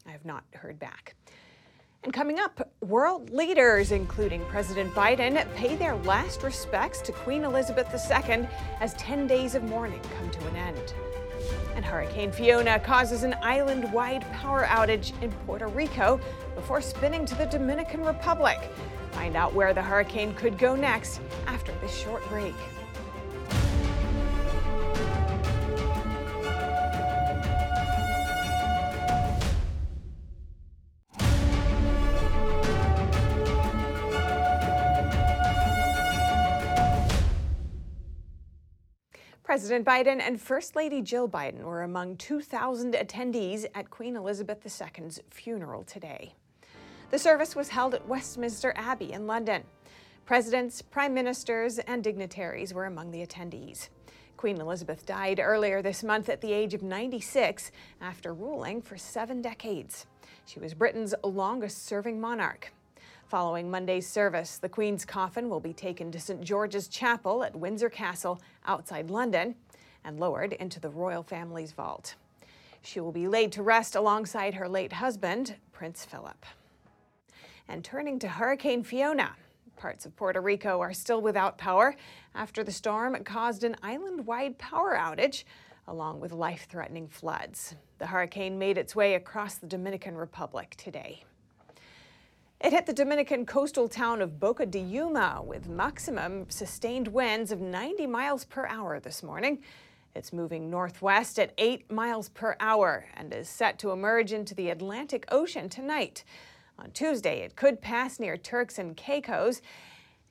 I 0.06 0.12
have 0.12 0.24
not 0.24 0.44
heard 0.54 0.78
back. 0.78 1.16
And 2.04 2.12
coming 2.12 2.38
up, 2.38 2.70
world 2.82 3.30
leaders, 3.30 3.90
including 3.90 4.44
President 4.44 4.94
Biden, 4.94 5.44
pay 5.56 5.74
their 5.74 5.96
last 5.96 6.44
respects 6.44 7.00
to 7.00 7.10
Queen 7.10 7.42
Elizabeth 7.42 7.88
II 7.92 8.46
as 8.78 8.94
10 8.94 9.26
days 9.26 9.56
of 9.56 9.64
mourning 9.64 10.00
come 10.16 10.30
to 10.30 10.46
an 10.46 10.54
end. 10.54 10.94
And 11.76 11.84
Hurricane 11.84 12.32
Fiona 12.32 12.80
causes 12.80 13.22
an 13.22 13.36
island 13.42 13.92
wide 13.92 14.22
power 14.32 14.64
outage 14.64 15.12
in 15.22 15.30
Puerto 15.46 15.68
Rico 15.68 16.18
before 16.54 16.80
spinning 16.80 17.26
to 17.26 17.34
the 17.34 17.44
Dominican 17.44 18.02
Republic. 18.02 18.58
Find 19.12 19.36
out 19.36 19.54
where 19.54 19.74
the 19.74 19.82
hurricane 19.82 20.34
could 20.34 20.58
go 20.58 20.74
next 20.74 21.20
after 21.46 21.72
this 21.82 21.94
short 21.94 22.26
break. 22.28 22.54
President 39.56 39.86
Biden 39.86 40.20
and 40.20 40.38
First 40.38 40.76
Lady 40.76 41.00
Jill 41.00 41.26
Biden 41.26 41.62
were 41.62 41.82
among 41.82 42.18
2,000 42.18 42.92
attendees 42.92 43.64
at 43.74 43.88
Queen 43.88 44.14
Elizabeth 44.14 44.58
II's 44.62 45.18
funeral 45.30 45.82
today. 45.82 46.34
The 47.10 47.18
service 47.18 47.56
was 47.56 47.70
held 47.70 47.94
at 47.94 48.06
Westminster 48.06 48.74
Abbey 48.76 49.14
in 49.14 49.26
London. 49.26 49.64
Presidents, 50.26 50.82
prime 50.82 51.14
ministers, 51.14 51.78
and 51.78 52.04
dignitaries 52.04 52.74
were 52.74 52.84
among 52.84 53.12
the 53.12 53.24
attendees. 53.24 53.88
Queen 54.36 54.60
Elizabeth 54.60 55.06
died 55.06 55.40
earlier 55.42 55.80
this 55.80 56.04
month 56.04 56.28
at 56.28 56.42
the 56.42 56.52
age 56.52 56.74
of 56.74 56.82
96 56.82 57.70
after 58.02 58.34
ruling 58.34 58.82
for 58.82 58.98
seven 58.98 59.40
decades. 59.40 60.04
She 60.44 60.60
was 60.60 60.74
Britain's 60.74 61.14
longest 61.24 61.86
serving 61.86 62.20
monarch. 62.20 62.74
Following 63.28 63.68
Monday's 63.68 64.06
service, 64.06 64.56
the 64.56 64.68
Queen's 64.68 65.04
coffin 65.04 65.48
will 65.48 65.58
be 65.58 65.72
taken 65.72 66.12
to 66.12 66.20
St. 66.20 66.40
George's 66.42 66.86
Chapel 66.86 67.42
at 67.42 67.56
Windsor 67.56 67.90
Castle 67.90 68.40
outside 68.66 69.10
London 69.10 69.56
and 70.04 70.20
lowered 70.20 70.52
into 70.52 70.78
the 70.78 70.90
royal 70.90 71.24
family's 71.24 71.72
vault. 71.72 72.14
She 72.82 73.00
will 73.00 73.10
be 73.10 73.26
laid 73.26 73.50
to 73.52 73.64
rest 73.64 73.96
alongside 73.96 74.54
her 74.54 74.68
late 74.68 74.92
husband, 74.92 75.56
Prince 75.72 76.04
Philip. 76.04 76.46
And 77.66 77.84
turning 77.84 78.20
to 78.20 78.28
Hurricane 78.28 78.84
Fiona, 78.84 79.32
parts 79.76 80.06
of 80.06 80.14
Puerto 80.14 80.40
Rico 80.40 80.78
are 80.78 80.94
still 80.94 81.20
without 81.20 81.58
power 81.58 81.96
after 82.32 82.62
the 82.62 82.70
storm 82.70 83.24
caused 83.24 83.64
an 83.64 83.74
island 83.82 84.24
wide 84.24 84.56
power 84.56 84.96
outage 84.96 85.42
along 85.88 86.20
with 86.20 86.30
life 86.30 86.68
threatening 86.70 87.08
floods. 87.08 87.74
The 87.98 88.06
hurricane 88.06 88.56
made 88.56 88.78
its 88.78 88.94
way 88.94 89.14
across 89.14 89.56
the 89.56 89.66
Dominican 89.66 90.16
Republic 90.16 90.76
today. 90.78 91.24
It 92.58 92.72
hit 92.72 92.86
the 92.86 92.94
Dominican 92.94 93.44
coastal 93.44 93.86
town 93.86 94.22
of 94.22 94.40
Boca 94.40 94.64
de 94.64 94.78
Yuma 94.78 95.42
with 95.44 95.68
maximum 95.68 96.48
sustained 96.48 97.06
winds 97.06 97.52
of 97.52 97.60
90 97.60 98.06
miles 98.06 98.46
per 98.46 98.66
hour 98.66 98.98
this 98.98 99.22
morning. 99.22 99.58
It's 100.14 100.32
moving 100.32 100.70
northwest 100.70 101.38
at 101.38 101.52
8 101.58 101.92
miles 101.92 102.30
per 102.30 102.56
hour 102.58 103.04
and 103.12 103.30
is 103.34 103.50
set 103.50 103.78
to 103.80 103.90
emerge 103.90 104.32
into 104.32 104.54
the 104.54 104.70
Atlantic 104.70 105.26
Ocean 105.30 105.68
tonight. 105.68 106.24
On 106.78 106.90
Tuesday, 106.92 107.40
it 107.40 107.56
could 107.56 107.82
pass 107.82 108.18
near 108.18 108.38
Turks 108.38 108.78
and 108.78 108.96
Caicos, 108.96 109.60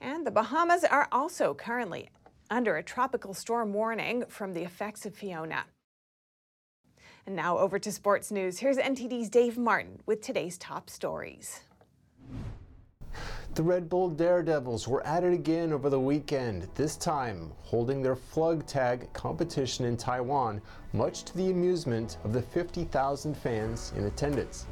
and 0.02 0.26
the 0.26 0.32
Bahamas 0.32 0.84
are 0.84 1.08
also 1.12 1.54
currently 1.54 2.10
under 2.50 2.76
a 2.76 2.84
tropical 2.84 3.36
storm 3.36 3.72
warning 3.72 4.26
from 4.28 4.54
the 4.54 4.64
effects 4.64 5.06
of 5.06 5.14
Fiona. 5.14 5.66
And 7.28 7.36
now 7.36 7.60
over 7.60 7.78
to 7.78 7.92
sports 7.92 8.32
news. 8.32 8.60
Here's 8.60 8.78
NTD's 8.78 9.30
Dave 9.30 9.60
Martin 9.60 10.00
with 10.08 10.22
today's 10.22 10.58
top 10.58 10.90
stories. 10.90 11.62
The 13.56 13.64
Red 13.64 13.88
Bull 13.88 14.10
Daredevils 14.10 14.86
were 14.86 15.02
at 15.08 15.24
it 15.24 15.32
again 15.32 15.72
over 15.72 15.90
the 15.90 15.98
weekend, 15.98 16.68
this 16.76 16.98
time 16.98 17.54
holding 17.62 18.02
their 18.02 18.18
flug 18.18 18.66
tag 18.66 19.08
competition 19.14 19.86
in 19.86 19.96
Taiwan, 19.96 20.62
much 20.92 21.24
to 21.24 21.38
the 21.38 21.52
amusement 21.52 22.18
of 22.26 22.34
the 22.34 22.42
50,000 22.42 23.34
fans 23.34 23.94
in 23.96 24.08
attendance. 24.08 24.66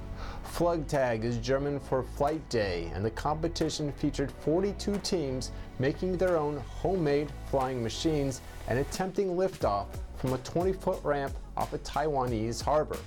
Flug 0.44 0.86
tag 0.86 1.24
is 1.24 1.38
German 1.38 1.80
for 1.80 2.04
Flight 2.04 2.50
Day, 2.50 2.92
and 2.94 3.06
the 3.06 3.12
competition 3.12 3.90
featured 3.94 4.34
42 4.42 4.98
teams 4.98 5.52
making 5.80 6.18
their 6.18 6.36
own 6.36 6.58
homemade 6.58 7.32
flying 7.50 7.82
machines 7.82 8.42
and 8.68 8.80
attempting 8.80 9.38
liftoff 9.38 9.86
from 10.18 10.34
a 10.34 10.38
20 10.40 10.74
foot 10.74 11.02
ramp 11.06 11.34
off 11.56 11.72
a 11.72 11.78
Taiwanese 11.78 12.62
harbor. 12.62 12.98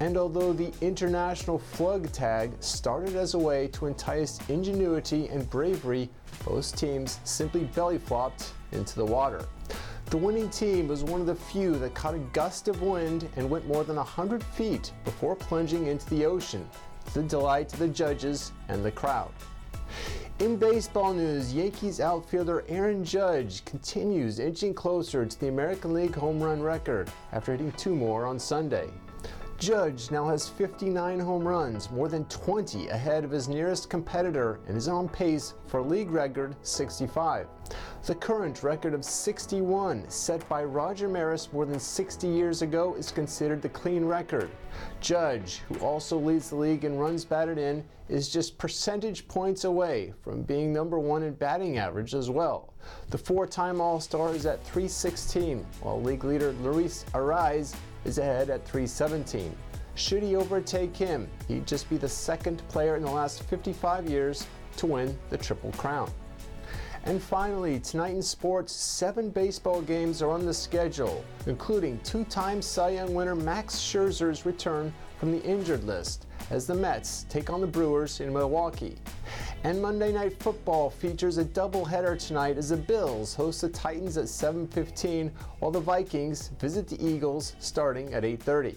And 0.00 0.18
although 0.18 0.52
the 0.52 0.72
international 0.82 1.58
flug 1.58 2.12
tag 2.12 2.52
started 2.60 3.16
as 3.16 3.34
a 3.34 3.38
way 3.38 3.68
to 3.68 3.86
entice 3.86 4.38
ingenuity 4.48 5.28
and 5.28 5.48
bravery, 5.48 6.10
both 6.44 6.76
teams 6.76 7.18
simply 7.24 7.64
belly 7.64 7.98
flopped 7.98 8.52
into 8.72 8.96
the 8.96 9.04
water. 9.04 9.46
The 10.06 10.18
winning 10.18 10.50
team 10.50 10.86
was 10.86 11.02
one 11.02 11.20
of 11.20 11.26
the 11.26 11.34
few 11.34 11.78
that 11.78 11.94
caught 11.94 12.14
a 12.14 12.18
gust 12.18 12.68
of 12.68 12.82
wind 12.82 13.28
and 13.36 13.50
went 13.50 13.66
more 13.66 13.84
than 13.84 13.96
100 13.96 14.44
feet 14.44 14.92
before 15.04 15.34
plunging 15.34 15.86
into 15.86 16.08
the 16.10 16.26
ocean, 16.26 16.68
to 17.06 17.22
the 17.22 17.28
delight 17.28 17.72
of 17.72 17.78
the 17.78 17.88
judges 17.88 18.52
and 18.68 18.84
the 18.84 18.92
crowd. 18.92 19.32
In 20.38 20.58
baseball 20.58 21.14
news, 21.14 21.54
Yankees 21.54 22.00
outfielder 22.00 22.64
Aaron 22.68 23.02
Judge 23.02 23.64
continues 23.64 24.38
inching 24.38 24.74
closer 24.74 25.24
to 25.24 25.40
the 25.40 25.48
American 25.48 25.94
League 25.94 26.14
home 26.14 26.38
run 26.38 26.60
record 26.60 27.10
after 27.32 27.52
hitting 27.52 27.72
two 27.72 27.96
more 27.96 28.26
on 28.26 28.38
Sunday. 28.38 28.90
Judge 29.58 30.10
now 30.10 30.28
has 30.28 30.50
59 30.50 31.18
home 31.18 31.48
runs, 31.48 31.90
more 31.90 32.08
than 32.08 32.26
20 32.26 32.88
ahead 32.88 33.24
of 33.24 33.30
his 33.30 33.48
nearest 33.48 33.88
competitor, 33.88 34.60
and 34.68 34.76
is 34.76 34.86
on 34.86 35.08
pace 35.08 35.54
for 35.66 35.80
league 35.80 36.10
record 36.10 36.54
65. 36.60 37.46
The 38.04 38.14
current 38.14 38.62
record 38.62 38.92
of 38.92 39.02
61, 39.02 40.10
set 40.10 40.46
by 40.46 40.62
Roger 40.62 41.08
Maris 41.08 41.50
more 41.54 41.64
than 41.64 41.80
60 41.80 42.28
years 42.28 42.60
ago, 42.60 42.94
is 42.96 43.10
considered 43.10 43.62
the 43.62 43.70
clean 43.70 44.04
record. 44.04 44.50
Judge, 45.00 45.62
who 45.68 45.78
also 45.78 46.18
leads 46.18 46.50
the 46.50 46.56
league 46.56 46.84
in 46.84 46.98
runs 46.98 47.24
batted 47.24 47.56
in, 47.56 47.82
is 48.10 48.28
just 48.28 48.58
percentage 48.58 49.26
points 49.26 49.64
away 49.64 50.12
from 50.22 50.42
being 50.42 50.70
number 50.70 50.98
one 50.98 51.22
in 51.22 51.32
batting 51.32 51.78
average 51.78 52.14
as 52.14 52.28
well. 52.28 52.74
The 53.08 53.18
four 53.18 53.46
time 53.46 53.80
All 53.80 54.00
Star 54.00 54.34
is 54.34 54.44
at 54.44 54.62
316, 54.64 55.66
while 55.80 56.00
league 56.00 56.24
leader 56.24 56.52
Luis 56.62 57.06
Arraez 57.14 57.74
is 58.06 58.18
ahead 58.18 58.48
at 58.50 58.64
317. 58.64 59.54
Should 59.96 60.22
he 60.22 60.36
overtake 60.36 60.96
him, 60.96 61.28
he'd 61.48 61.66
just 61.66 61.90
be 61.90 61.96
the 61.96 62.08
second 62.08 62.62
player 62.68 62.96
in 62.96 63.02
the 63.02 63.10
last 63.10 63.42
55 63.44 64.08
years 64.08 64.46
to 64.76 64.86
win 64.86 65.18
the 65.30 65.38
Triple 65.38 65.72
Crown. 65.72 66.10
And 67.04 67.22
finally, 67.22 67.78
tonight 67.80 68.14
in 68.14 68.22
sports, 68.22 68.72
seven 68.72 69.30
baseball 69.30 69.80
games 69.80 70.22
are 70.22 70.30
on 70.30 70.44
the 70.44 70.52
schedule, 70.52 71.24
including 71.46 71.98
two 72.00 72.24
time 72.24 72.60
Cy 72.60 72.90
Young 72.90 73.14
winner 73.14 73.36
Max 73.36 73.76
Scherzer's 73.76 74.44
return 74.44 74.92
from 75.18 75.32
the 75.32 75.42
injured 75.42 75.84
list 75.84 76.25
as 76.50 76.66
the 76.66 76.74
Mets 76.74 77.26
take 77.28 77.50
on 77.50 77.60
the 77.60 77.66
Brewers 77.66 78.20
in 78.20 78.32
Milwaukee. 78.32 78.96
And 79.64 79.80
Monday 79.80 80.12
Night 80.12 80.38
Football 80.40 80.90
features 80.90 81.38
a 81.38 81.44
doubleheader 81.44 82.18
tonight 82.18 82.56
as 82.56 82.68
the 82.68 82.76
Bills 82.76 83.34
host 83.34 83.60
the 83.60 83.68
Titans 83.68 84.16
at 84.16 84.28
7:15 84.28 85.30
while 85.58 85.70
the 85.70 85.80
Vikings 85.80 86.48
visit 86.58 86.86
the 86.88 87.04
Eagles 87.04 87.54
starting 87.58 88.14
at 88.14 88.24
8:30. 88.24 88.76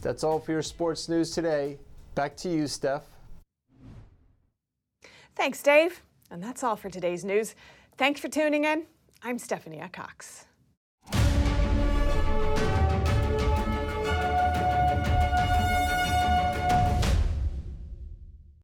That's 0.00 0.24
all 0.24 0.38
for 0.38 0.52
your 0.52 0.62
sports 0.62 1.08
news 1.08 1.30
today. 1.30 1.78
Back 2.14 2.36
to 2.38 2.48
you, 2.48 2.66
Steph. 2.66 3.04
Thanks, 5.34 5.62
Dave. 5.62 6.02
And 6.30 6.42
that's 6.42 6.62
all 6.62 6.76
for 6.76 6.88
today's 6.88 7.24
news. 7.24 7.54
Thanks 7.96 8.20
for 8.20 8.28
tuning 8.28 8.64
in. 8.64 8.86
I'm 9.22 9.38
Stephanie 9.38 9.82
Cox. 9.92 10.46